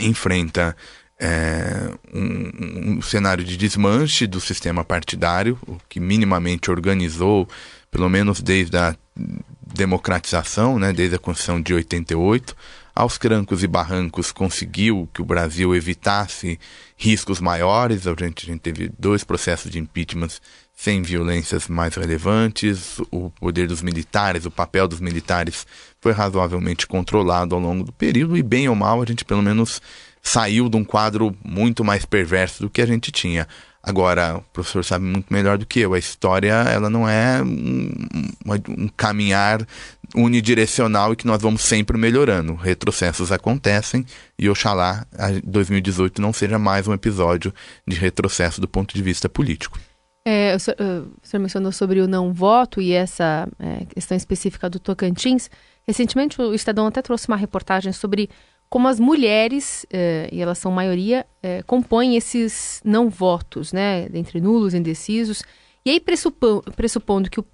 enfrenta 0.00 0.76
é, 1.18 1.90
um, 2.14 2.96
um, 2.96 3.02
cenário 3.02 3.44
de 3.44 3.56
desmanche 3.56 4.26
do 4.26 4.40
sistema 4.40 4.84
partidário, 4.84 5.58
o 5.66 5.76
que 5.88 5.98
minimamente 5.98 6.70
organizou, 6.70 7.48
pelo 7.90 8.08
menos 8.08 8.40
desde 8.40 8.76
a 8.76 8.94
democratização, 9.74 10.78
né, 10.78 10.92
desde 10.92 11.16
a 11.16 11.18
Constituição 11.18 11.60
de 11.60 11.74
88, 11.74 12.56
aos 12.98 13.16
crancos 13.16 13.62
e 13.62 13.68
barrancos 13.68 14.32
conseguiu 14.32 15.08
que 15.14 15.22
o 15.22 15.24
Brasil 15.24 15.72
evitasse 15.72 16.58
riscos 16.96 17.40
maiores. 17.40 18.08
A 18.08 18.10
gente, 18.18 18.44
a 18.44 18.52
gente 18.52 18.60
teve 18.60 18.90
dois 18.98 19.22
processos 19.22 19.70
de 19.70 19.78
impeachment 19.78 20.30
sem 20.74 21.00
violências 21.00 21.68
mais 21.68 21.94
relevantes, 21.94 22.98
o 23.12 23.30
poder 23.30 23.68
dos 23.68 23.82
militares, 23.82 24.46
o 24.46 24.50
papel 24.50 24.88
dos 24.88 24.98
militares 24.98 25.64
foi 26.00 26.10
razoavelmente 26.10 26.88
controlado 26.88 27.54
ao 27.54 27.60
longo 27.60 27.84
do 27.84 27.92
período 27.92 28.36
e 28.36 28.42
bem 28.42 28.68
ou 28.68 28.74
mal 28.74 29.00
a 29.00 29.06
gente 29.06 29.24
pelo 29.24 29.42
menos 29.42 29.80
saiu 30.20 30.68
de 30.68 30.76
um 30.76 30.84
quadro 30.84 31.32
muito 31.44 31.84
mais 31.84 32.04
perverso 32.04 32.62
do 32.62 32.70
que 32.70 32.82
a 32.82 32.86
gente 32.86 33.12
tinha. 33.12 33.46
Agora, 33.88 34.36
o 34.36 34.42
professor 34.52 34.84
sabe 34.84 35.06
muito 35.06 35.32
melhor 35.32 35.56
do 35.56 35.64
que 35.64 35.80
eu, 35.80 35.94
a 35.94 35.98
história 35.98 36.52
ela 36.52 36.90
não 36.90 37.08
é 37.08 37.42
um, 37.42 37.90
um 38.68 38.86
caminhar 38.94 39.66
unidirecional 40.14 41.14
e 41.14 41.16
que 41.16 41.26
nós 41.26 41.40
vamos 41.40 41.62
sempre 41.62 41.96
melhorando. 41.96 42.54
Retrocessos 42.54 43.32
acontecem 43.32 44.04
e 44.38 44.46
oxalá 44.50 45.06
2018 45.42 46.20
não 46.20 46.34
seja 46.34 46.58
mais 46.58 46.86
um 46.86 46.92
episódio 46.92 47.50
de 47.86 47.96
retrocesso 47.96 48.60
do 48.60 48.68
ponto 48.68 48.94
de 48.94 49.02
vista 49.02 49.26
político. 49.26 49.78
É, 50.22 50.54
o, 50.54 50.58
senhor, 50.58 50.76
o, 50.78 51.26
senhor, 51.26 51.40
mencionou 51.40 51.72
sobre 51.72 52.00
o 52.02 52.06
não 52.06 52.30
voto 52.30 52.82
e 52.82 52.92
essa 52.92 53.48
é, 53.58 53.86
questão 53.86 54.14
específica 54.14 54.68
do 54.68 54.78
Tocantins. 54.78 55.48
Recentemente, 55.86 56.38
o 56.38 56.52
Estadão 56.52 56.86
até 56.86 57.00
trouxe 57.00 57.26
uma 57.26 57.38
reportagem 57.38 57.90
sobre 57.94 58.28
como 58.68 58.88
as 58.88 59.00
mulheres, 59.00 59.86
é, 59.90 60.28
e 60.30 60.40
elas 60.40 60.58
são 60.58 60.70
maioria, 60.70 61.26
é, 61.42 61.62
compõem 61.62 62.16
esses 62.16 62.80
não 62.84 63.08
votos, 63.08 63.72
né, 63.72 64.08
entre 64.12 64.40
nulos 64.40 64.74
indecisos. 64.74 65.42
E 65.84 65.90
aí, 65.90 66.00
pressupondo, 66.00 66.62
pressupondo 66.72 67.30
que, 67.30 67.40
o, 67.40 67.46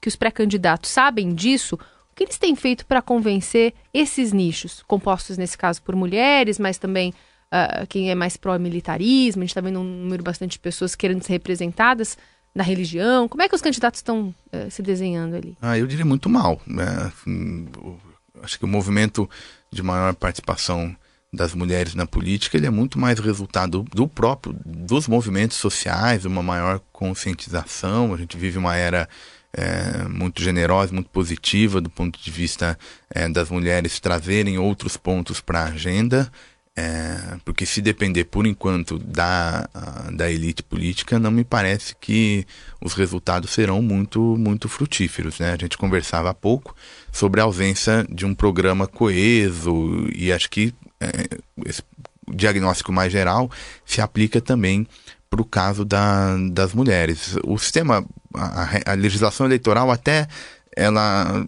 que 0.00 0.08
os 0.08 0.16
pré-candidatos 0.16 0.90
sabem 0.90 1.34
disso, 1.34 1.76
o 1.76 2.14
que 2.16 2.24
eles 2.24 2.38
têm 2.38 2.56
feito 2.56 2.84
para 2.84 3.00
convencer 3.00 3.74
esses 3.94 4.32
nichos, 4.32 4.82
compostos 4.86 5.38
nesse 5.38 5.56
caso 5.56 5.80
por 5.82 5.94
mulheres, 5.94 6.58
mas 6.58 6.78
também 6.78 7.10
uh, 7.52 7.86
quem 7.88 8.10
é 8.10 8.14
mais 8.14 8.36
pró-militarismo, 8.36 9.42
a 9.42 9.44
gente 9.44 9.50
está 9.50 9.60
vendo 9.60 9.80
um 9.80 9.84
número 9.84 10.22
bastante 10.22 10.52
de 10.52 10.58
pessoas 10.58 10.96
querendo 10.96 11.22
ser 11.22 11.32
representadas, 11.34 12.16
na 12.56 12.64
religião? 12.64 13.28
Como 13.28 13.42
é 13.42 13.48
que 13.48 13.54
os 13.54 13.60
candidatos 13.60 13.98
estão 13.98 14.34
uh, 14.52 14.70
se 14.70 14.82
desenhando 14.82 15.36
ali? 15.36 15.56
Ah, 15.60 15.78
eu 15.78 15.86
diria 15.86 16.06
muito 16.06 16.28
mal. 16.28 16.58
Né? 16.66 17.12
Acho 18.42 18.58
que 18.58 18.64
o 18.64 18.68
movimento 18.68 19.28
de 19.76 19.82
maior 19.82 20.14
participação 20.14 20.96
das 21.32 21.54
mulheres 21.54 21.94
na 21.94 22.06
política 22.06 22.56
ele 22.56 22.66
é 22.66 22.70
muito 22.70 22.98
mais 22.98 23.18
resultado 23.18 23.84
do 23.92 24.08
próprio 24.08 24.56
dos 24.64 25.06
movimentos 25.06 25.58
sociais, 25.58 26.24
uma 26.24 26.42
maior 26.42 26.80
conscientização. 26.92 28.14
A 28.14 28.16
gente 28.16 28.36
vive 28.36 28.58
uma 28.58 28.74
era 28.74 29.08
é, 29.52 30.08
muito 30.08 30.42
generosa, 30.42 30.92
muito 30.92 31.10
positiva 31.10 31.80
do 31.80 31.90
ponto 31.90 32.18
de 32.20 32.30
vista 32.30 32.78
é, 33.10 33.28
das 33.28 33.50
mulheres 33.50 34.00
trazerem 34.00 34.58
outros 34.58 34.96
pontos 34.96 35.40
para 35.40 35.60
a 35.60 35.68
agenda. 35.68 36.30
É, 36.78 37.38
porque 37.42 37.64
se 37.64 37.80
depender 37.80 38.24
por 38.24 38.46
enquanto 38.46 38.98
da, 38.98 39.66
da 40.12 40.30
elite 40.30 40.62
política, 40.62 41.18
não 41.18 41.30
me 41.30 41.42
parece 41.42 41.96
que 41.98 42.46
os 42.82 42.92
resultados 42.92 43.50
serão 43.50 43.80
muito, 43.80 44.20
muito 44.36 44.68
frutíferos. 44.68 45.38
Né? 45.38 45.52
A 45.52 45.56
gente 45.56 45.78
conversava 45.78 46.28
há 46.28 46.34
pouco 46.34 46.76
sobre 47.10 47.40
a 47.40 47.44
ausência 47.44 48.06
de 48.10 48.26
um 48.26 48.34
programa 48.34 48.86
coeso 48.86 50.06
e 50.14 50.30
acho 50.30 50.50
que 50.50 50.74
é, 51.00 51.38
esse 51.64 51.82
diagnóstico 52.30 52.92
mais 52.92 53.10
geral 53.10 53.50
se 53.86 54.02
aplica 54.02 54.38
também 54.38 54.86
para 55.30 55.40
o 55.40 55.46
caso 55.46 55.82
da, 55.82 56.36
das 56.50 56.74
mulheres. 56.74 57.38
O 57.42 57.56
sistema, 57.56 58.04
a, 58.34 58.92
a 58.92 58.94
legislação 58.94 59.46
eleitoral 59.46 59.90
até 59.90 60.28
ela 60.76 61.46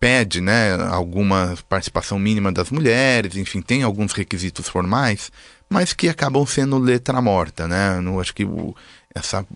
pede 0.00 0.40
né, 0.40 0.74
alguma 0.88 1.56
participação 1.68 2.18
mínima 2.18 2.50
das 2.50 2.70
mulheres, 2.70 3.36
enfim, 3.36 3.60
tem 3.60 3.82
alguns 3.82 4.12
requisitos 4.12 4.66
formais, 4.66 5.30
mas 5.68 5.92
que 5.92 6.08
acabam 6.08 6.44
sendo 6.46 6.78
letra 6.78 7.20
morta. 7.20 7.68
Né? 7.68 8.00
No, 8.00 8.18
acho 8.18 8.34
que 8.34 8.44
o, 8.44 8.74
essa, 9.14 9.46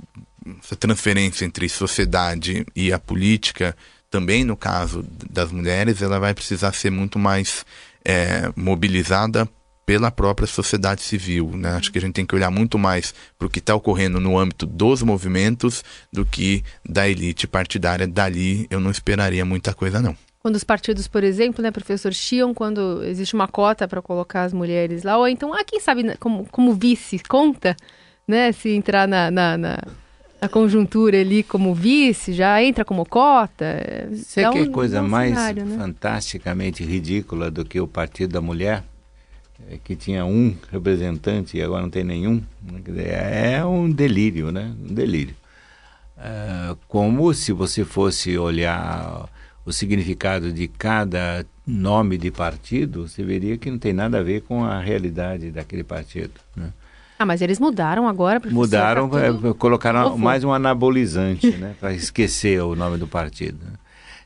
essa 0.62 0.76
transferência 0.76 1.46
entre 1.46 1.66
sociedade 1.68 2.66
e 2.76 2.92
a 2.92 2.98
política, 2.98 3.74
também 4.10 4.44
no 4.44 4.56
caso 4.56 5.02
das 5.30 5.50
mulheres, 5.50 6.02
ela 6.02 6.20
vai 6.20 6.34
precisar 6.34 6.72
ser 6.74 6.90
muito 6.90 7.18
mais 7.18 7.64
é, 8.04 8.52
mobilizada 8.54 9.48
pela 9.86 10.10
própria 10.10 10.46
sociedade 10.46 11.02
civil. 11.02 11.52
Né? 11.56 11.70
Acho 11.70 11.90
que 11.90 11.98
a 11.98 12.00
gente 12.00 12.14
tem 12.14 12.26
que 12.26 12.34
olhar 12.34 12.50
muito 12.50 12.78
mais 12.78 13.14
para 13.38 13.46
o 13.46 13.50
que 13.50 13.58
está 13.58 13.74
ocorrendo 13.74 14.20
no 14.20 14.38
âmbito 14.38 14.66
dos 14.66 15.02
movimentos 15.02 15.82
do 16.12 16.24
que 16.24 16.62
da 16.86 17.08
elite 17.08 17.46
partidária. 17.46 18.06
Dali 18.06 18.66
eu 18.70 18.78
não 18.78 18.90
esperaria 18.90 19.44
muita 19.44 19.72
coisa, 19.72 20.00
não. 20.00 20.16
Quando 20.44 20.56
os 20.56 20.64
partidos, 20.64 21.08
por 21.08 21.24
exemplo, 21.24 21.62
né, 21.62 21.70
professor, 21.70 22.12
chiam 22.12 22.52
quando 22.52 23.02
existe 23.02 23.32
uma 23.32 23.48
cota 23.48 23.88
para 23.88 24.02
colocar 24.02 24.42
as 24.42 24.52
mulheres 24.52 25.02
lá, 25.02 25.16
ou 25.16 25.26
então, 25.26 25.54
ah, 25.54 25.64
quem 25.64 25.80
sabe, 25.80 26.02
né, 26.02 26.16
como, 26.20 26.46
como 26.50 26.74
vice, 26.74 27.18
conta, 27.20 27.74
né, 28.28 28.52
se 28.52 28.68
entrar 28.68 29.08
na, 29.08 29.30
na, 29.30 29.56
na, 29.56 29.78
na 30.38 30.46
conjuntura 30.46 31.18
ali 31.18 31.42
como 31.42 31.74
vice, 31.74 32.34
já 32.34 32.62
entra 32.62 32.84
como 32.84 33.06
cota. 33.06 33.64
Você 34.12 34.42
quer 34.42 34.68
um, 34.68 34.70
coisa 34.70 35.00
um 35.00 35.08
mais 35.08 35.30
cenário, 35.30 35.64
né? 35.64 35.78
fantasticamente 35.78 36.84
ridícula 36.84 37.50
do 37.50 37.64
que 37.64 37.80
o 37.80 37.88
Partido 37.88 38.34
da 38.34 38.42
Mulher? 38.42 38.84
É 39.70 39.78
que 39.82 39.96
tinha 39.96 40.26
um 40.26 40.54
representante 40.70 41.56
e 41.56 41.62
agora 41.62 41.80
não 41.80 41.90
tem 41.90 42.04
nenhum. 42.04 42.42
É 42.94 43.64
um 43.64 43.90
delírio, 43.90 44.52
né? 44.52 44.74
Um 44.78 44.92
delírio. 44.92 45.34
É, 46.18 46.76
como 46.86 47.32
se 47.32 47.50
você 47.50 47.82
fosse 47.82 48.36
olhar 48.36 49.26
o 49.64 49.72
significado 49.72 50.52
de 50.52 50.68
cada 50.68 51.44
nome 51.66 52.18
de 52.18 52.30
partido, 52.30 53.08
você 53.08 53.22
veria 53.22 53.56
que 53.56 53.70
não 53.70 53.78
tem 53.78 53.92
nada 53.92 54.18
a 54.18 54.22
ver 54.22 54.42
com 54.42 54.64
a 54.64 54.78
realidade 54.80 55.50
daquele 55.50 55.82
partido. 55.82 56.34
Né? 56.54 56.70
Ah, 57.18 57.24
mas 57.24 57.40
eles 57.40 57.58
mudaram 57.58 58.06
agora, 58.06 58.40
professor? 58.40 58.60
Mudaram, 58.60 59.08
tá 59.08 59.26
é, 59.26 59.54
colocaram 59.56 60.18
mais 60.18 60.44
um 60.44 60.52
anabolizante, 60.52 61.50
né, 61.56 61.74
para 61.80 61.92
esquecer 61.94 62.60
o 62.62 62.74
nome 62.74 62.98
do 62.98 63.06
partido. 63.06 63.58
Né? 63.64 63.72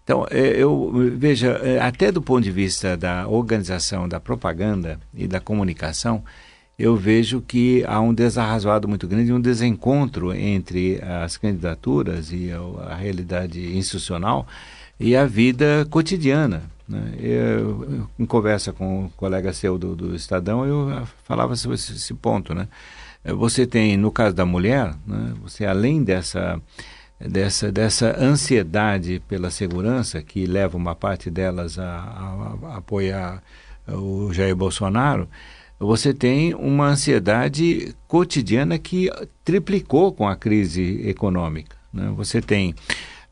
Então, 0.03 0.27
é, 0.31 0.57
eu 0.57 0.91
veja, 1.17 1.61
é, 1.63 1.79
até 1.79 2.11
do 2.11 2.23
ponto 2.23 2.43
de 2.43 2.51
vista 2.51 2.97
da 2.97 3.29
organização 3.29 4.09
da 4.09 4.19
propaganda 4.19 4.99
e 5.15 5.29
da 5.29 5.39
comunicação, 5.39 6.25
eu 6.79 6.97
vejo 6.97 7.43
que 7.43 7.85
há 7.87 8.01
um 8.01 8.15
desarrazoado 8.15 8.89
muito 8.89 9.07
grande, 9.07 9.33
um 9.33 9.41
desencontro 9.41 10.33
entre 10.33 11.01
as 11.03 11.37
candidaturas 11.37 12.33
e 12.33 12.51
a 12.89 12.95
realidade 12.95 13.77
institucional 13.77 14.47
e 14.99 15.17
a 15.17 15.27
vida 15.27 15.87
cotidiana. 15.91 16.63
Né? 16.89 17.15
Eu, 17.21 18.07
em 18.19 18.25
conversa 18.25 18.73
com 18.73 19.05
um 19.05 19.09
colega 19.11 19.53
seu 19.53 19.79
do, 19.79 19.95
do 19.95 20.15
Estadão, 20.15 20.65
eu 20.65 21.07
falava 21.25 21.55
sobre 21.55 21.77
esse, 21.77 21.93
esse, 21.93 22.15
ponto. 22.15 22.55
Né? 22.55 22.67
Você 23.25 23.67
tem, 23.67 23.97
no 23.97 24.11
caso 24.11 24.35
da 24.35 24.47
mulher, 24.47 24.95
né, 25.07 25.35
você 25.43 25.67
além 25.67 26.03
dessa, 26.03 26.61
dessa, 27.21 27.71
dessa 27.71 28.17
ansiedade 28.19 29.21
pela 29.29 29.51
segurança, 29.51 30.23
que 30.23 30.47
leva 30.47 30.77
uma 30.77 30.95
parte 30.95 31.31
delas 31.31 31.79
a, 31.79 31.85
a, 31.85 32.57
a 32.69 32.77
apoiar 32.79 33.43
o 33.87 34.33
Jair 34.33 34.57
Bolsonaro, 34.57 35.29
você 35.79 36.13
tem 36.13 36.55
uma 36.55 36.89
ansiedade 36.89 37.95
cotidiana 38.09 38.79
que 38.79 39.11
triplicou 39.45 40.13
com 40.13 40.27
a 40.27 40.35
crise 40.35 41.09
econômica. 41.09 41.77
Né? 41.93 42.13
Você 42.17 42.43
tem 42.43 42.75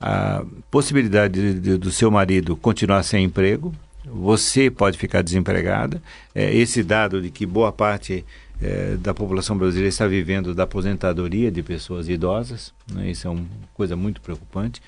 a 0.01 0.45
possibilidade 0.71 1.55
de, 1.55 1.61
de, 1.61 1.77
do 1.79 1.91
seu 1.91 2.11
marido 2.11 2.57
continuar 2.57 3.03
sem 3.03 3.25
emprego, 3.25 3.75
você 4.05 4.71
pode 4.71 4.97
ficar 4.99 5.23
desempregada. 5.23 6.03
É, 6.35 6.55
esse 6.55 6.83
dado 6.83 7.21
de 7.21 7.31
que 7.31 7.45
boa 7.45 7.73
parte 7.73 8.25
é, 8.61 8.97
da 8.97 9.13
população 9.13 9.57
brasileira 9.57 9.89
está 9.89 10.07
vivendo 10.07 10.55
da 10.55 10.63
aposentadoria 10.63 11.51
de 11.51 11.63
pessoas 11.63 12.09
idosas, 12.09 12.73
né? 12.91 13.11
isso 13.11 13.27
é 13.27 13.31
uma 13.31 13.47
coisa 13.75 13.97
muito 13.97 14.21
preocupante. 14.21 14.81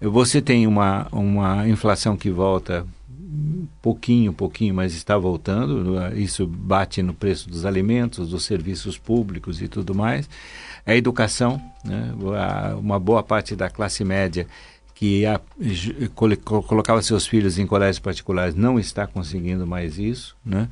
Você 0.00 0.40
tem 0.42 0.66
uma, 0.66 1.06
uma 1.12 1.68
inflação 1.68 2.16
que 2.16 2.28
volta 2.28 2.84
pouquinho, 3.80 4.32
pouquinho, 4.32 4.74
mas 4.74 4.94
está 4.94 5.16
voltando. 5.16 5.96
Isso 6.16 6.46
bate 6.46 7.02
no 7.02 7.14
preço 7.14 7.48
dos 7.48 7.64
alimentos, 7.64 8.28
dos 8.28 8.44
serviços 8.44 8.98
públicos 8.98 9.60
e 9.62 9.68
tudo 9.68 9.94
mais. 9.94 10.28
A 10.84 10.94
educação, 10.94 11.60
né? 11.84 12.12
uma 12.78 12.98
boa 12.98 13.22
parte 13.22 13.54
da 13.54 13.70
classe 13.70 14.04
média 14.04 14.46
que 14.94 15.26
a, 15.26 15.40
colocava 16.44 17.02
seus 17.02 17.26
filhos 17.26 17.58
em 17.58 17.66
colégios 17.66 17.98
particulares 17.98 18.54
não 18.54 18.78
está 18.78 19.06
conseguindo 19.06 19.66
mais 19.66 19.98
isso, 19.98 20.36
né? 20.44 20.68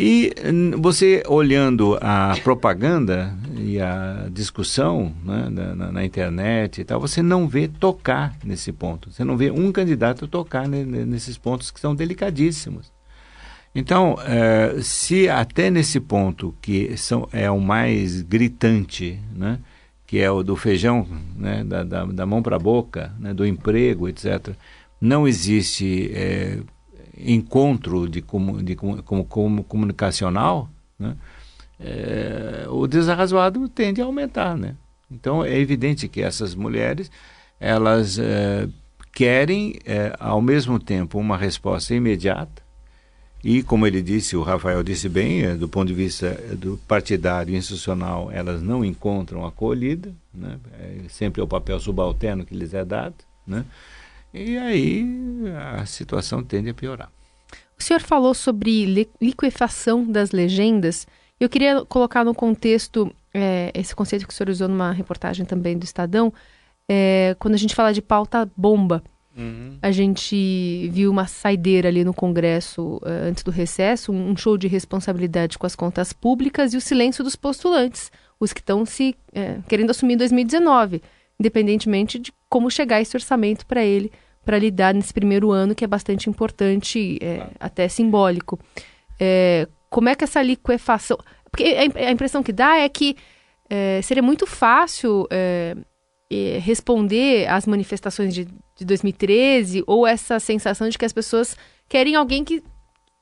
E 0.00 0.32
você 0.78 1.24
olhando 1.26 1.98
a 2.00 2.36
propaganda 2.44 3.36
e 3.68 3.80
a 3.80 4.28
discussão 4.30 5.14
né, 5.22 5.48
na, 5.50 5.92
na, 5.92 6.04
internet 6.04 6.80
e 6.80 6.84
tal, 6.84 6.98
você 6.98 7.22
não 7.22 7.46
vê 7.46 7.68
tocar 7.68 8.34
nesse 8.42 8.72
ponto. 8.72 9.12
Você 9.12 9.24
não 9.24 9.36
vê 9.36 9.50
um 9.50 9.70
candidato 9.70 10.26
tocar 10.26 10.66
nesses 10.66 11.36
pontos 11.36 11.70
que 11.70 11.78
são 11.78 11.94
delicadíssimos. 11.94 12.90
Então, 13.74 14.16
é, 14.24 14.80
se 14.80 15.28
até 15.28 15.70
nesse 15.70 16.00
ponto, 16.00 16.54
que 16.62 16.96
são, 16.96 17.28
é 17.30 17.50
o 17.50 17.60
mais 17.60 18.22
gritante, 18.22 19.20
né, 19.36 19.58
que 20.06 20.18
é 20.18 20.30
o 20.30 20.42
do 20.42 20.56
feijão, 20.56 21.06
né, 21.36 21.62
da, 21.62 21.84
da, 21.84 22.04
da 22.06 22.26
mão 22.26 22.42
para 22.42 22.56
a 22.56 22.58
boca, 22.58 23.12
né, 23.18 23.34
do 23.34 23.46
emprego, 23.46 24.08
etc., 24.08 24.54
não 24.98 25.28
existe 25.28 26.10
é, 26.14 26.58
encontro 27.18 28.08
de, 28.08 28.22
como, 28.22 28.62
de 28.62 28.74
como, 28.74 29.24
como 29.24 29.62
comunicacional, 29.62 30.70
né, 30.98 31.14
é, 31.80 32.66
o 32.68 32.86
desarrazoado 32.86 33.68
tende 33.68 34.00
a 34.00 34.04
aumentar, 34.04 34.56
né? 34.56 34.74
Então 35.10 35.44
é 35.44 35.58
evidente 35.58 36.08
que 36.08 36.22
essas 36.22 36.54
mulheres 36.54 37.10
elas 37.60 38.18
é, 38.18 38.68
querem 39.12 39.78
é, 39.84 40.14
ao 40.18 40.40
mesmo 40.40 40.78
tempo 40.78 41.18
uma 41.18 41.36
resposta 41.36 41.94
imediata 41.94 42.62
e 43.42 43.62
como 43.62 43.86
ele 43.86 44.02
disse, 44.02 44.36
o 44.36 44.42
Rafael 44.42 44.82
disse 44.82 45.08
bem, 45.08 45.44
é, 45.44 45.54
do 45.54 45.68
ponto 45.68 45.88
de 45.88 45.94
vista 45.94 46.30
do 46.56 46.76
partidário 46.88 47.54
institucional, 47.54 48.30
elas 48.32 48.60
não 48.62 48.84
encontram 48.84 49.46
acolhida, 49.46 50.12
né? 50.34 50.58
É 50.78 51.08
sempre 51.08 51.40
é 51.40 51.44
o 51.44 51.48
papel 51.48 51.78
subalterno 51.78 52.44
que 52.44 52.54
lhes 52.54 52.74
é 52.74 52.84
dado, 52.84 53.14
né? 53.46 53.64
E 54.34 54.58
aí 54.58 55.06
a 55.78 55.86
situação 55.86 56.42
tende 56.42 56.70
a 56.70 56.74
piorar. 56.74 57.10
O 57.78 57.82
senhor 57.82 58.00
falou 58.00 58.34
sobre 58.34 59.08
liquefação 59.20 60.04
das 60.04 60.32
legendas. 60.32 61.06
Eu 61.40 61.48
queria 61.48 61.84
colocar 61.84 62.24
no 62.24 62.34
contexto 62.34 63.12
é, 63.32 63.70
esse 63.74 63.94
conceito 63.94 64.26
que 64.26 64.32
o 64.32 64.36
senhor 64.36 64.50
usou 64.50 64.68
numa 64.68 64.92
reportagem 64.92 65.46
também 65.46 65.78
do 65.78 65.84
Estadão, 65.84 66.32
é, 66.88 67.36
quando 67.38 67.54
a 67.54 67.58
gente 67.58 67.74
fala 67.74 67.92
de 67.92 68.02
pauta 68.02 68.50
bomba. 68.56 69.02
Uhum. 69.36 69.78
A 69.80 69.92
gente 69.92 70.88
viu 70.90 71.10
uma 71.10 71.28
saideira 71.28 71.88
ali 71.88 72.02
no 72.02 72.12
Congresso 72.12 72.96
uh, 72.96 73.28
antes 73.28 73.44
do 73.44 73.52
recesso, 73.52 74.10
um 74.10 74.36
show 74.36 74.58
de 74.58 74.66
responsabilidade 74.66 75.56
com 75.56 75.64
as 75.64 75.76
contas 75.76 76.12
públicas 76.12 76.74
e 76.74 76.76
o 76.76 76.80
silêncio 76.80 77.22
dos 77.22 77.36
postulantes, 77.36 78.10
os 78.40 78.52
que 78.52 78.58
estão 78.58 78.84
se 78.84 79.14
é, 79.32 79.58
querendo 79.68 79.90
assumir 79.90 80.16
2019 80.16 81.00
independentemente 81.38 82.18
de 82.18 82.32
como 82.48 82.70
chegar 82.70 83.00
esse 83.00 83.16
orçamento 83.16 83.64
para 83.64 83.84
ele, 83.84 84.10
para 84.44 84.58
lidar 84.58 84.92
nesse 84.94 85.12
primeiro 85.12 85.50
ano, 85.50 85.74
que 85.74 85.84
é 85.84 85.88
bastante 85.88 86.28
importante, 86.28 87.18
é, 87.22 87.46
até 87.60 87.88
simbólico. 87.88 88.58
É, 89.20 89.68
como 89.90 90.08
é 90.08 90.14
que 90.14 90.24
essa 90.24 90.42
liquefação. 90.42 91.18
Porque 91.50 91.64
a 91.64 92.10
impressão 92.10 92.42
que 92.42 92.52
dá 92.52 92.76
é 92.76 92.88
que 92.88 93.16
é, 93.68 94.00
seria 94.02 94.22
muito 94.22 94.46
fácil 94.46 95.26
é, 95.30 95.74
responder 96.60 97.48
às 97.48 97.66
manifestações 97.66 98.34
de, 98.34 98.46
de 98.76 98.84
2013 98.84 99.82
ou 99.86 100.06
essa 100.06 100.38
sensação 100.38 100.88
de 100.88 100.98
que 100.98 101.04
as 101.04 101.12
pessoas 101.12 101.56
querem 101.88 102.14
alguém 102.14 102.44
que, 102.44 102.62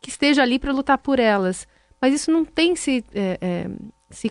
que 0.00 0.10
esteja 0.10 0.42
ali 0.42 0.58
para 0.58 0.72
lutar 0.72 0.98
por 0.98 1.18
elas. 1.18 1.66
Mas 2.00 2.14
isso 2.14 2.30
não 2.30 2.44
tem 2.44 2.76
se, 2.76 3.04
é, 3.14 3.68
se 4.10 4.30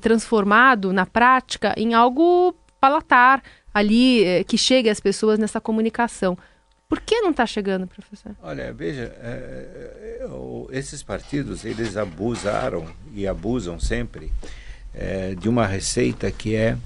transformado 0.00 0.92
na 0.92 1.06
prática 1.06 1.74
em 1.76 1.94
algo 1.94 2.54
palatar 2.80 3.42
ali, 3.72 4.44
que 4.46 4.58
chegue 4.58 4.88
às 4.88 5.00
pessoas 5.00 5.38
nessa 5.38 5.60
comunicação. 5.60 6.36
Por 6.88 7.00
que 7.00 7.20
não 7.20 7.30
está 7.30 7.44
chegando, 7.44 7.86
professor? 7.86 8.34
Olha, 8.42 8.72
veja, 8.72 9.14
é, 9.20 10.22
é, 10.22 10.28
esses 10.70 11.02
partidos, 11.02 11.64
eles 11.66 11.98
abusaram 11.98 12.86
e 13.14 13.26
abusam 13.26 13.78
sempre 13.78 14.32
é, 14.94 15.34
de 15.34 15.50
uma 15.50 15.66
receita 15.66 16.30
que 16.30 16.54
é 16.54 16.78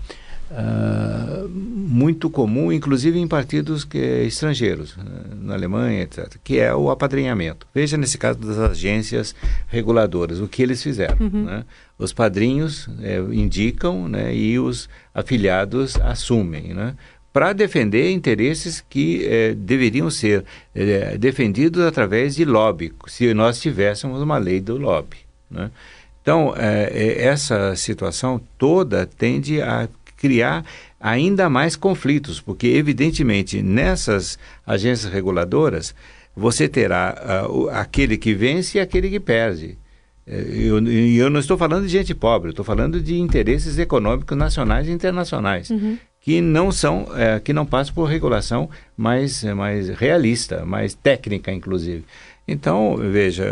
uh, 0.51 1.49
muito 1.49 2.29
comum, 2.29 2.73
inclusive 2.73 3.19
em 3.19 3.29
partidos 3.29 3.85
que, 3.85 3.99
estrangeiros, 3.99 4.97
na 5.41 5.55
Alemanha, 5.55 6.03
etc., 6.03 6.37
que 6.43 6.59
é 6.59 6.75
o 6.75 6.91
apadrinhamento. 6.91 7.67
Veja 7.75 7.97
nesse 7.97 8.19
caso 8.19 8.39
das 8.39 8.59
agências 8.59 9.35
reguladoras, 9.69 10.41
o 10.41 10.49
que 10.49 10.63
eles 10.63 10.83
fizeram. 10.83 11.17
Uhum. 11.21 11.45
Né? 11.45 11.65
Os 11.99 12.13
padrinhos 12.13 12.89
é, 13.01 13.19
indicam 13.19 14.09
né, 14.09 14.35
e 14.35 14.59
os 14.59 14.89
afiliados 15.15 15.97
assumem. 16.01 16.75
Né? 16.75 16.95
Para 17.33 17.53
defender 17.53 18.11
interesses 18.11 18.85
que 18.89 19.25
eh, 19.25 19.55
deveriam 19.55 20.11
ser 20.11 20.45
eh, 20.75 21.17
defendidos 21.19 21.85
através 21.85 22.35
de 22.35 22.45
lobby, 22.45 22.93
se 23.07 23.33
nós 23.33 23.61
tivéssemos 23.61 24.21
uma 24.21 24.37
lei 24.37 24.61
do 24.61 24.77
lobby. 24.77 25.17
Né? 25.51 25.71
Então, 26.21 26.55
eh, 26.57 27.17
essa 27.19 27.75
situação 27.75 28.41
toda 28.59 29.07
tende 29.07 29.63
a 29.63 29.89
criar 30.17 30.65
ainda 31.01 31.51
mais 31.51 31.75
conflitos, 31.75 32.41
porque, 32.41 32.69
evidentemente, 32.69 33.61
nessas 33.63 34.39
agências 34.65 35.13
reguladoras, 35.13 35.95
você 36.35 36.69
terá 36.69 37.49
uh, 37.51 37.69
aquele 37.71 38.17
que 38.17 38.33
vence 38.33 38.79
e 38.79 38.81
aquele 38.81 39.11
que 39.11 39.19
perde. 39.19 39.77
Eu, 40.25 40.87
eu, 40.87 41.29
não 41.29 41.41
estou 41.41 41.59
falando 41.59 41.83
de 41.83 41.89
gente 41.89 42.15
pobre, 42.15 42.51
estou 42.51 42.65
falando 42.65 43.01
de 43.01 43.19
interesses 43.19 43.77
econômicos 43.79 44.39
nacionais 44.39 44.87
e 44.87 44.93
internacionais. 44.93 45.69
Uhum. 45.69 45.99
Que 46.23 46.41
não 46.41 46.71
são, 46.71 47.09
é, 47.17 47.41
que 47.41 47.53
não 47.53 47.67
passam 47.67 47.95
por 47.95 48.05
regulação 48.05 48.71
mais, 48.97 49.43
mais 49.43 49.89
realista, 49.89 50.65
mais 50.65 50.95
técnica, 50.95 51.53
inclusive. 51.53 52.05
Então, 52.47 52.97
veja, 52.97 53.45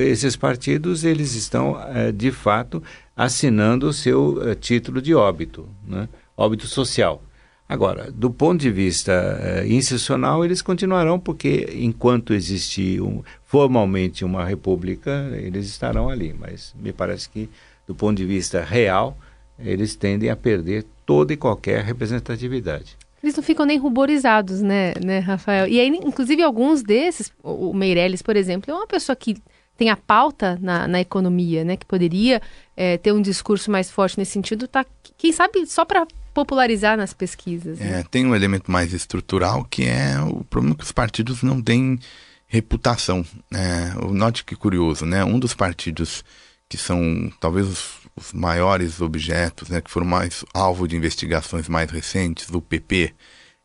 esses 0.00 0.36
partidos 0.36 1.04
eles 1.04 1.34
estão 1.34 1.80
é, 1.94 2.10
de 2.10 2.30
fato 2.30 2.82
assinando 3.16 3.88
o 3.88 3.92
seu 3.92 4.50
é, 4.50 4.54
título 4.54 5.00
de 5.00 5.14
óbito, 5.14 5.68
né? 5.86 6.08
óbito 6.36 6.66
social. 6.66 7.22
Agora, 7.68 8.10
do 8.10 8.30
ponto 8.30 8.60
de 8.60 8.70
vista 8.70 9.12
é, 9.40 9.66
institucional, 9.66 10.44
eles 10.44 10.60
continuarão, 10.60 11.18
porque 11.18 11.70
enquanto 11.74 12.34
existir 12.34 13.00
um, 13.00 13.22
formalmente 13.44 14.24
uma 14.24 14.44
república, 14.44 15.30
eles 15.32 15.66
estarão 15.66 16.08
ali. 16.08 16.34
Mas 16.38 16.74
me 16.78 16.92
parece 16.92 17.30
que, 17.30 17.48
do 17.86 17.94
ponto 17.94 18.16
de 18.16 18.26
vista 18.26 18.62
real, 18.62 19.16
eles 19.58 19.94
tendem 19.94 20.28
a 20.28 20.36
perder 20.36 20.84
toda 21.04 21.32
e 21.32 21.36
qualquer 21.36 21.84
representatividade. 21.84 22.96
Eles 23.22 23.36
não 23.36 23.42
ficam 23.42 23.64
nem 23.64 23.78
ruborizados, 23.78 24.60
né, 24.60 24.94
né, 25.02 25.20
Rafael? 25.20 25.68
E 25.68 25.78
aí, 25.78 25.88
inclusive, 25.88 26.42
alguns 26.42 26.82
desses, 26.82 27.32
o 27.42 27.72
Meirelles, 27.72 28.20
por 28.20 28.36
exemplo, 28.36 28.70
é 28.70 28.74
uma 28.74 28.86
pessoa 28.86 29.14
que 29.14 29.36
tem 29.76 29.90
a 29.90 29.96
pauta 29.96 30.58
na, 30.60 30.88
na 30.88 31.00
economia, 31.00 31.64
né, 31.64 31.76
que 31.76 31.86
poderia 31.86 32.42
é, 32.76 32.98
ter 32.98 33.12
um 33.12 33.22
discurso 33.22 33.70
mais 33.70 33.90
forte 33.90 34.18
nesse 34.18 34.32
sentido, 34.32 34.66
tá, 34.66 34.84
quem 35.16 35.32
sabe 35.32 35.64
só 35.66 35.84
para 35.84 36.06
popularizar 36.34 36.96
nas 36.96 37.12
pesquisas. 37.12 37.78
Né? 37.78 38.00
É, 38.00 38.02
tem 38.02 38.26
um 38.26 38.34
elemento 38.34 38.70
mais 38.70 38.92
estrutural 38.92 39.64
que 39.64 39.84
é 39.84 40.20
o 40.20 40.44
problema 40.44 40.74
que 40.74 40.84
os 40.84 40.92
partidos 40.92 41.42
não 41.42 41.60
têm 41.62 41.98
reputação. 42.46 43.24
É, 43.52 43.94
note 44.10 44.44
que 44.44 44.56
curioso, 44.56 45.06
né? 45.06 45.24
Um 45.24 45.38
dos 45.38 45.54
partidos 45.54 46.24
que 46.68 46.76
são 46.76 47.30
talvez 47.38 47.68
os 47.68 48.01
os 48.14 48.32
maiores 48.32 49.00
objetos, 49.00 49.68
né, 49.68 49.80
que 49.80 49.90
foram 49.90 50.06
mais 50.06 50.44
alvo 50.52 50.86
de 50.86 50.96
investigações 50.96 51.68
mais 51.68 51.90
recentes, 51.90 52.48
o 52.50 52.60
PP, 52.60 53.14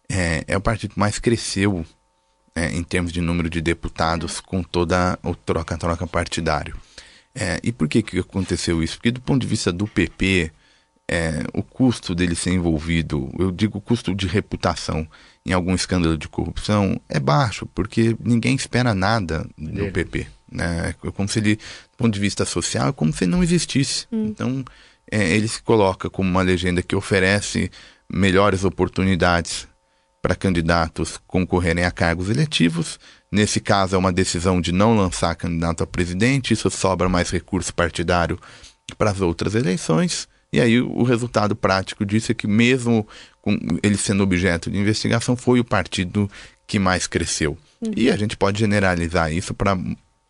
é, 0.10 0.43
é 0.47 0.57
o 0.57 0.62
partido 0.62 0.93
que 0.93 0.99
mais 0.99 1.19
cresceu 1.19 1.86
é, 2.55 2.71
em 2.71 2.83
termos 2.83 3.12
de 3.12 3.21
número 3.21 3.49
de 3.49 3.62
deputados 3.62 4.39
com 4.39 4.63
toda 4.63 5.19
o 5.21 5.36
troca-troca 5.36 6.07
partidário. 6.07 6.75
É, 7.36 7.60
e 7.62 7.71
por 7.71 7.88
que, 7.88 8.01
que 8.01 8.19
aconteceu 8.19 8.81
isso? 8.81 8.97
Porque 8.97 9.12
do 9.12 9.21
ponto 9.21 9.41
de 9.41 9.47
vista 9.47 9.71
do 9.71 9.86
PP, 9.86 10.51
é, 11.10 11.43
o 11.53 11.62
custo 11.62 12.15
dele 12.15 12.36
ser 12.36 12.51
envolvido, 12.51 13.29
eu 13.38 13.51
digo 13.51 13.77
o 13.77 13.81
custo 13.81 14.15
de 14.15 14.27
reputação 14.27 15.07
em 15.45 15.53
algum 15.53 15.75
escândalo 15.75 16.17
de 16.17 16.27
corrupção, 16.27 16.99
é 17.07 17.19
baixo, 17.19 17.65
porque 17.67 18.15
ninguém 18.19 18.55
espera 18.55 18.93
nada 18.93 19.47
do 19.57 19.91
PP. 19.91 20.27
Né? 20.51 20.95
É 21.03 21.12
como 21.12 21.27
se 21.27 21.39
ele, 21.39 21.55
do 21.55 21.97
ponto 21.97 22.13
de 22.13 22.19
vista 22.19 22.45
social, 22.45 22.89
é 22.89 22.91
como 22.91 23.12
se 23.13 23.23
ele 23.23 23.31
não 23.31 23.43
existisse. 23.43 24.05
Hum. 24.12 24.25
Então, 24.27 24.65
é, 25.10 25.36
ele 25.36 25.47
se 25.47 25.62
coloca 25.62 26.10
como 26.10 26.29
uma 26.29 26.41
legenda 26.41 26.81
que 26.81 26.95
oferece 26.95 27.71
melhores 28.10 28.63
oportunidades 28.63 29.67
para 30.21 30.36
candidatos 30.36 31.19
concorrerem 31.27 31.86
a 31.86 31.91
cargos 31.91 32.29
eletivos. 32.29 32.99
Nesse 33.31 33.60
caso, 33.60 33.95
é 33.95 33.99
uma 33.99 34.12
decisão 34.12 34.60
de 34.60 34.71
não 34.71 34.95
lançar 34.95 35.36
candidato 35.36 35.83
a 35.83 35.88
presidente, 35.88 36.53
isso 36.53 36.69
sobra 36.69 37.10
mais 37.10 37.29
recurso 37.29 37.73
partidário 37.73 38.39
para 38.97 39.12
as 39.12 39.21
outras 39.21 39.55
eleições. 39.55 40.27
E 40.51 40.62
aí, 40.62 40.79
o 40.79 41.03
resultado 41.03 41.55
prático 41.55 42.05
disso 42.05 42.31
é 42.31 42.36
que, 42.36 42.47
mesmo 42.47 43.07
com 43.41 43.57
ele 43.83 43.97
sendo 43.97 44.23
objeto 44.23 44.71
de 44.71 44.77
investigação, 44.77 45.36
foi 45.36 45.60
o 45.60 45.65
partido 45.65 46.29
que 46.65 46.79
mais 46.79 47.05
cresceu. 47.05 47.57
Uhum. 47.81 47.91
E 47.95 48.10
a 48.10 48.17
gente 48.17 48.36
pode 48.36 48.60
generalizar 48.60 49.31
isso 49.31 49.53
para 49.53 49.77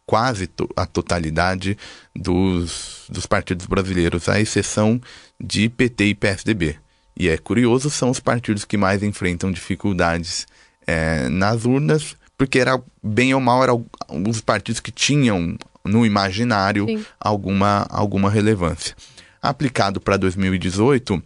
quase 0.08 0.50
a 0.76 0.86
totalidade 0.86 1.78
dos, 2.16 3.06
dos 3.10 3.26
partidos 3.26 3.66
brasileiros, 3.66 4.30
à 4.30 4.40
exceção 4.40 5.00
de 5.40 5.68
PT 5.68 6.06
e 6.06 6.16
PSDB. 6.16 6.78
E 7.16 7.28
é 7.28 7.38
curioso, 7.38 7.90
são 7.90 8.10
os 8.10 8.20
partidos 8.20 8.64
que 8.64 8.78
mais 8.78 9.04
enfrentam 9.04 9.52
dificuldades 9.52 10.48
é, 10.88 11.28
nas 11.28 11.66
urnas, 11.66 12.16
porque 12.38 12.58
era 12.58 12.82
bem 13.04 13.34
ou 13.34 13.42
mal 13.42 13.62
eram 13.62 13.86
os 14.28 14.40
partidos 14.40 14.80
que 14.80 14.92
tinham 14.92 15.58
no 15.84 16.06
imaginário 16.06 16.86
alguma, 17.20 17.86
alguma 17.90 18.30
relevância. 18.30 18.96
Aplicado 19.42 20.00
para 20.00 20.16
2018, 20.16 21.22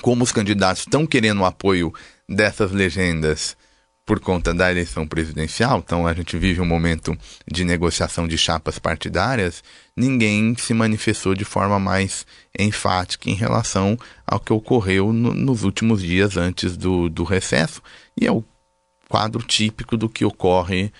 como 0.00 0.22
os 0.22 0.30
candidatos 0.30 0.82
estão 0.82 1.06
querendo 1.06 1.40
o 1.40 1.44
apoio 1.44 1.92
dessas 2.28 2.70
legendas 2.70 3.56
por 4.04 4.18
conta 4.18 4.52
da 4.52 4.70
eleição 4.70 5.06
presidencial, 5.06 5.78
então 5.78 6.06
a 6.06 6.12
gente 6.12 6.36
vive 6.36 6.60
um 6.60 6.66
momento 6.66 7.16
de 7.50 7.64
negociação 7.64 8.26
de 8.26 8.36
chapas 8.36 8.78
partidárias, 8.78 9.62
ninguém 9.96 10.56
se 10.58 10.74
manifestou 10.74 11.34
de 11.34 11.44
forma 11.44 11.78
mais 11.78 12.26
enfática 12.58 13.30
em 13.30 13.34
relação 13.34 13.96
ao 14.26 14.40
que 14.40 14.52
ocorreu 14.52 15.12
no, 15.12 15.32
nos 15.32 15.62
últimos 15.62 16.02
dias 16.02 16.36
antes 16.36 16.76
do, 16.76 17.08
do 17.08 17.22
recesso, 17.22 17.80
e 18.20 18.26
é 18.26 18.32
o 18.32 18.44
quadro 19.08 19.42
típico 19.42 19.96
do 19.96 20.08
que 20.08 20.24
ocorre 20.24 20.92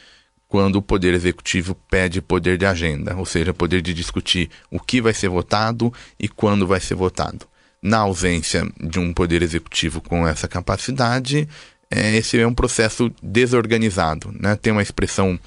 quando 0.46 0.76
o 0.76 0.82
Poder 0.82 1.14
Executivo 1.14 1.74
pede 1.90 2.20
poder 2.20 2.58
de 2.58 2.66
agenda, 2.66 3.16
ou 3.16 3.24
seja, 3.24 3.54
poder 3.54 3.80
de 3.80 3.94
discutir 3.94 4.50
o 4.70 4.78
que 4.78 5.00
vai 5.00 5.14
ser 5.14 5.30
votado 5.30 5.90
e 6.20 6.28
quando 6.28 6.66
vai 6.66 6.78
ser 6.78 6.94
votado. 6.94 7.46
Na 7.82 8.00
ausência 8.00 8.70
de 8.78 9.00
um 9.00 9.14
Poder 9.14 9.40
Executivo 9.40 10.02
com 10.02 10.28
essa 10.28 10.46
capacidade, 10.46 11.48
é, 11.92 12.16
esse 12.16 12.38
é 12.38 12.46
um 12.46 12.55
processo 12.55 13.12
desorganizado. 13.22 14.35
Né? 14.40 14.57
Tem 14.57 14.72
uma 14.72 14.83
expressão 14.83 15.38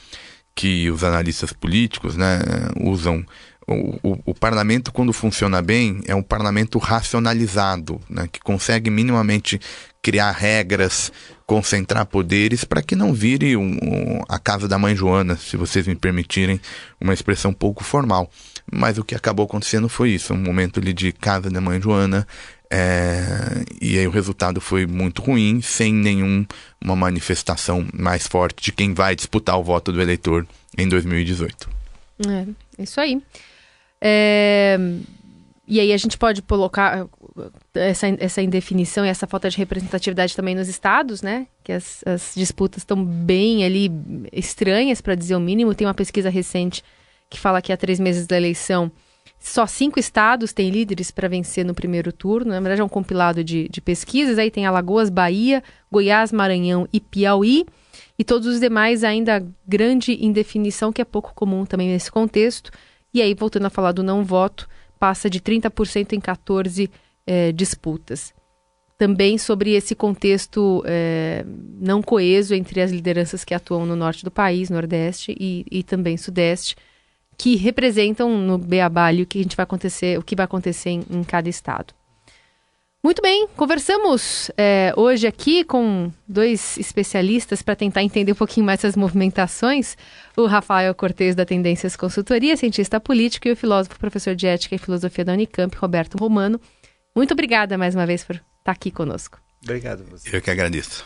que 0.53 0.89
os 0.89 1.03
analistas 1.03 1.51
políticos 1.51 2.15
né, 2.15 2.39
usam. 2.79 3.25
O, 3.67 4.11
o, 4.11 4.21
o, 4.27 4.33
parlamento, 4.35 4.93
quando 4.93 5.11
funciona 5.11 5.59
bem, 5.59 5.99
é 6.05 6.13
um 6.13 6.21
parlamento 6.21 6.77
racionalizado, 6.77 7.99
né, 8.07 8.29
que 8.31 8.39
consegue 8.39 8.91
minimamente 8.91 9.59
criar 10.03 10.31
regras, 10.33 11.11
concentrar 11.47 12.05
poderes 12.05 12.63
para 12.63 12.83
que 12.83 12.95
não 12.95 13.11
vire 13.11 13.57
um, 13.57 13.79
um, 13.81 14.21
a 14.29 14.37
casa 14.37 14.67
da 14.67 14.77
mãe 14.77 14.95
Joana, 14.95 15.35
se 15.35 15.57
vocês 15.57 15.87
me 15.87 15.95
permitirem 15.95 16.61
uma 17.01 17.11
expressão 17.11 17.51
pouco 17.51 17.83
formal. 17.83 18.29
Mas 18.71 18.99
o 18.99 19.03
que 19.03 19.15
acabou 19.15 19.45
acontecendo 19.45 19.89
foi 19.89 20.11
isso, 20.11 20.31
um 20.31 20.37
momento 20.37 20.79
ali 20.79 20.93
de 20.93 21.11
casa 21.11 21.49
da 21.49 21.59
mãe 21.59 21.81
Joana, 21.81 22.27
é, 22.77 23.63
e 23.81 23.97
aí 23.97 24.05
o 24.05 24.11
resultado 24.11 24.59
foi 24.59 24.85
muito 24.85 25.21
ruim, 25.21 25.61
sem 25.61 25.93
nenhuma 25.93 26.45
manifestação 26.81 27.87
mais 27.93 28.27
forte 28.27 28.65
de 28.65 28.73
quem 28.73 28.93
vai 28.93 29.15
disputar 29.15 29.57
o 29.57 29.63
voto 29.63 29.93
do 29.93 30.01
eleitor 30.01 30.45
em 30.77 30.85
2018. 30.85 31.69
É, 32.27 32.83
isso 32.83 32.99
aí. 32.99 33.21
É, 34.01 34.77
e 35.65 35.79
aí 35.79 35.93
a 35.93 35.97
gente 35.97 36.17
pode 36.17 36.41
colocar 36.41 37.07
essa, 37.73 38.07
essa 38.19 38.41
indefinição 38.41 39.05
e 39.05 39.09
essa 39.09 39.25
falta 39.25 39.49
de 39.49 39.57
representatividade 39.57 40.35
também 40.35 40.53
nos 40.53 40.67
estados, 40.67 41.21
né? 41.21 41.47
Que 41.63 41.71
as, 41.71 42.03
as 42.05 42.33
disputas 42.35 42.81
estão 42.81 43.01
bem 43.05 43.63
ali 43.63 43.89
estranhas, 44.33 44.99
para 44.99 45.15
dizer 45.15 45.37
o 45.37 45.39
mínimo. 45.39 45.73
Tem 45.73 45.87
uma 45.87 45.93
pesquisa 45.93 46.29
recente 46.29 46.83
que 47.29 47.39
fala 47.39 47.61
que 47.61 47.71
há 47.71 47.77
três 47.77 48.01
meses 48.01 48.27
da 48.27 48.35
eleição 48.35 48.91
só 49.45 49.67
cinco 49.67 49.99
estados 49.99 50.51
têm 50.51 50.71
líderes 50.71 51.11
para 51.11 51.29
vencer 51.29 51.63
no 51.63 51.75
primeiro 51.75 52.11
turno. 52.11 52.49
Na 52.49 52.59
verdade, 52.59 52.81
é 52.81 52.83
um 52.83 52.89
compilado 52.89 53.43
de, 53.43 53.69
de 53.69 53.79
pesquisas. 53.79 54.39
Aí 54.39 54.49
tem 54.49 54.65
Alagoas, 54.65 55.07
Bahia, 55.07 55.63
Goiás, 55.91 56.31
Maranhão 56.31 56.89
e 56.91 56.99
Piauí. 56.99 57.63
E 58.17 58.23
todos 58.23 58.47
os 58.47 58.59
demais 58.59 59.03
ainda 59.03 59.45
grande 59.67 60.17
indefinição, 60.19 60.91
que 60.91 60.99
é 60.99 61.05
pouco 61.05 61.31
comum 61.35 61.63
também 61.63 61.89
nesse 61.89 62.11
contexto. 62.11 62.71
E 63.13 63.21
aí, 63.21 63.35
voltando 63.35 63.67
a 63.67 63.69
falar 63.69 63.91
do 63.91 64.01
não 64.01 64.23
voto, 64.23 64.67
passa 64.99 65.29
de 65.29 65.39
30% 65.39 66.13
em 66.13 66.19
14 66.19 66.89
é, 67.27 67.51
disputas. 67.51 68.33
Também 68.97 69.37
sobre 69.37 69.75
esse 69.75 69.93
contexto 69.93 70.81
é, 70.87 71.45
não 71.79 72.01
coeso 72.01 72.55
entre 72.55 72.81
as 72.81 72.89
lideranças 72.89 73.45
que 73.45 73.53
atuam 73.53 73.85
no 73.85 73.95
norte 73.95 74.23
do 74.23 74.31
país, 74.31 74.71
nordeste 74.71 75.37
e, 75.39 75.63
e 75.69 75.83
também 75.83 76.17
sudeste 76.17 76.75
que 77.37 77.55
representam 77.55 78.37
no 78.37 78.57
Beabá 78.57 79.11
o 79.11 79.25
que 79.25 79.39
a 79.39 79.43
gente 79.43 79.55
vai 79.55 79.63
acontecer, 79.63 80.17
o 80.17 80.23
que 80.23 80.35
vai 80.35 80.45
acontecer 80.45 80.89
em, 80.89 81.03
em 81.09 81.23
cada 81.23 81.49
estado. 81.49 81.93
Muito 83.05 83.21
bem, 83.21 83.47
conversamos 83.55 84.49
é, 84.57 84.91
hoje 84.97 85.27
aqui 85.27 85.63
com 85.63 86.11
dois 86.27 86.75
especialistas 86.79 87.61
para 87.61 87.75
tentar 87.75 88.01
entender 88.01 88.31
um 88.31 88.35
pouquinho 88.35 88.65
mais 88.65 88.79
essas 88.79 88.95
movimentações. 88.95 89.95
O 90.35 90.47
Rafael 90.47 90.95
Cortes, 90.95 91.35
da 91.35 91.45
Tendências 91.45 91.95
Consultoria, 91.95 92.57
cientista 92.57 92.99
político, 92.99 93.47
e 93.47 93.51
o 93.51 93.55
filósofo, 93.55 93.99
professor 93.99 94.33
de 94.33 94.47
Ética 94.47 94.73
e 94.73 94.79
Filosofia 94.79 95.23
da 95.23 95.33
Unicamp, 95.33 95.77
Roberto 95.77 96.17
Romano. 96.17 96.59
Muito 97.15 97.33
obrigada 97.33 97.77
mais 97.77 97.93
uma 97.93 98.07
vez 98.07 98.23
por 98.23 98.37
estar 98.37 98.71
aqui 98.71 98.89
conosco. 98.89 99.39
Obrigado. 99.63 100.03
Você. 100.05 100.35
Eu 100.35 100.41
que 100.41 100.49
agradeço. 100.49 101.05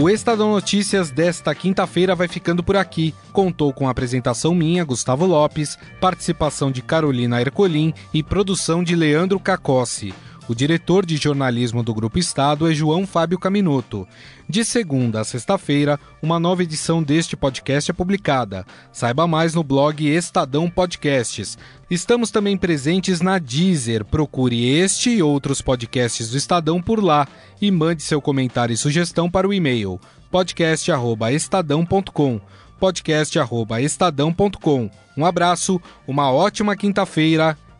O 0.00 0.08
Estadão 0.08 0.52
Notícias 0.52 1.10
desta 1.10 1.52
quinta-feira 1.52 2.14
vai 2.14 2.28
ficando 2.28 2.62
por 2.62 2.76
aqui. 2.76 3.12
Contou 3.32 3.72
com 3.72 3.88
a 3.88 3.90
apresentação 3.90 4.54
minha, 4.54 4.84
Gustavo 4.84 5.26
Lopes, 5.26 5.76
participação 6.00 6.70
de 6.70 6.80
Carolina 6.80 7.40
Ercolim 7.40 7.92
e 8.14 8.22
produção 8.22 8.84
de 8.84 8.94
Leandro 8.94 9.40
Cacossi. 9.40 10.14
O 10.48 10.54
diretor 10.54 11.04
de 11.04 11.18
jornalismo 11.18 11.82
do 11.82 11.92
Grupo 11.92 12.18
Estado 12.18 12.70
é 12.70 12.74
João 12.74 13.06
Fábio 13.06 13.38
Caminoto. 13.38 14.08
De 14.48 14.64
segunda 14.64 15.20
a 15.20 15.24
sexta-feira, 15.24 16.00
uma 16.22 16.40
nova 16.40 16.62
edição 16.62 17.02
deste 17.02 17.36
podcast 17.36 17.90
é 17.90 17.94
publicada. 17.94 18.64
Saiba 18.90 19.26
mais 19.26 19.54
no 19.54 19.62
blog 19.62 20.08
Estadão 20.08 20.70
Podcasts. 20.70 21.58
Estamos 21.90 22.30
também 22.30 22.56
presentes 22.56 23.20
na 23.20 23.38
Deezer. 23.38 24.06
Procure 24.06 24.64
este 24.64 25.10
e 25.10 25.22
outros 25.22 25.60
podcasts 25.60 26.30
do 26.30 26.38
Estadão 26.38 26.80
por 26.80 27.04
lá 27.04 27.28
e 27.60 27.70
mande 27.70 28.02
seu 28.02 28.22
comentário 28.22 28.72
e 28.72 28.78
sugestão 28.78 29.30
para 29.30 29.46
o 29.46 29.52
e-mail 29.52 30.00
podcast@estadão.com 30.30 32.40
podcast@estadão.com. 32.80 34.90
Um 35.14 35.26
abraço, 35.26 35.78
uma 36.06 36.32
ótima 36.32 36.74
quinta-feira 36.74 37.54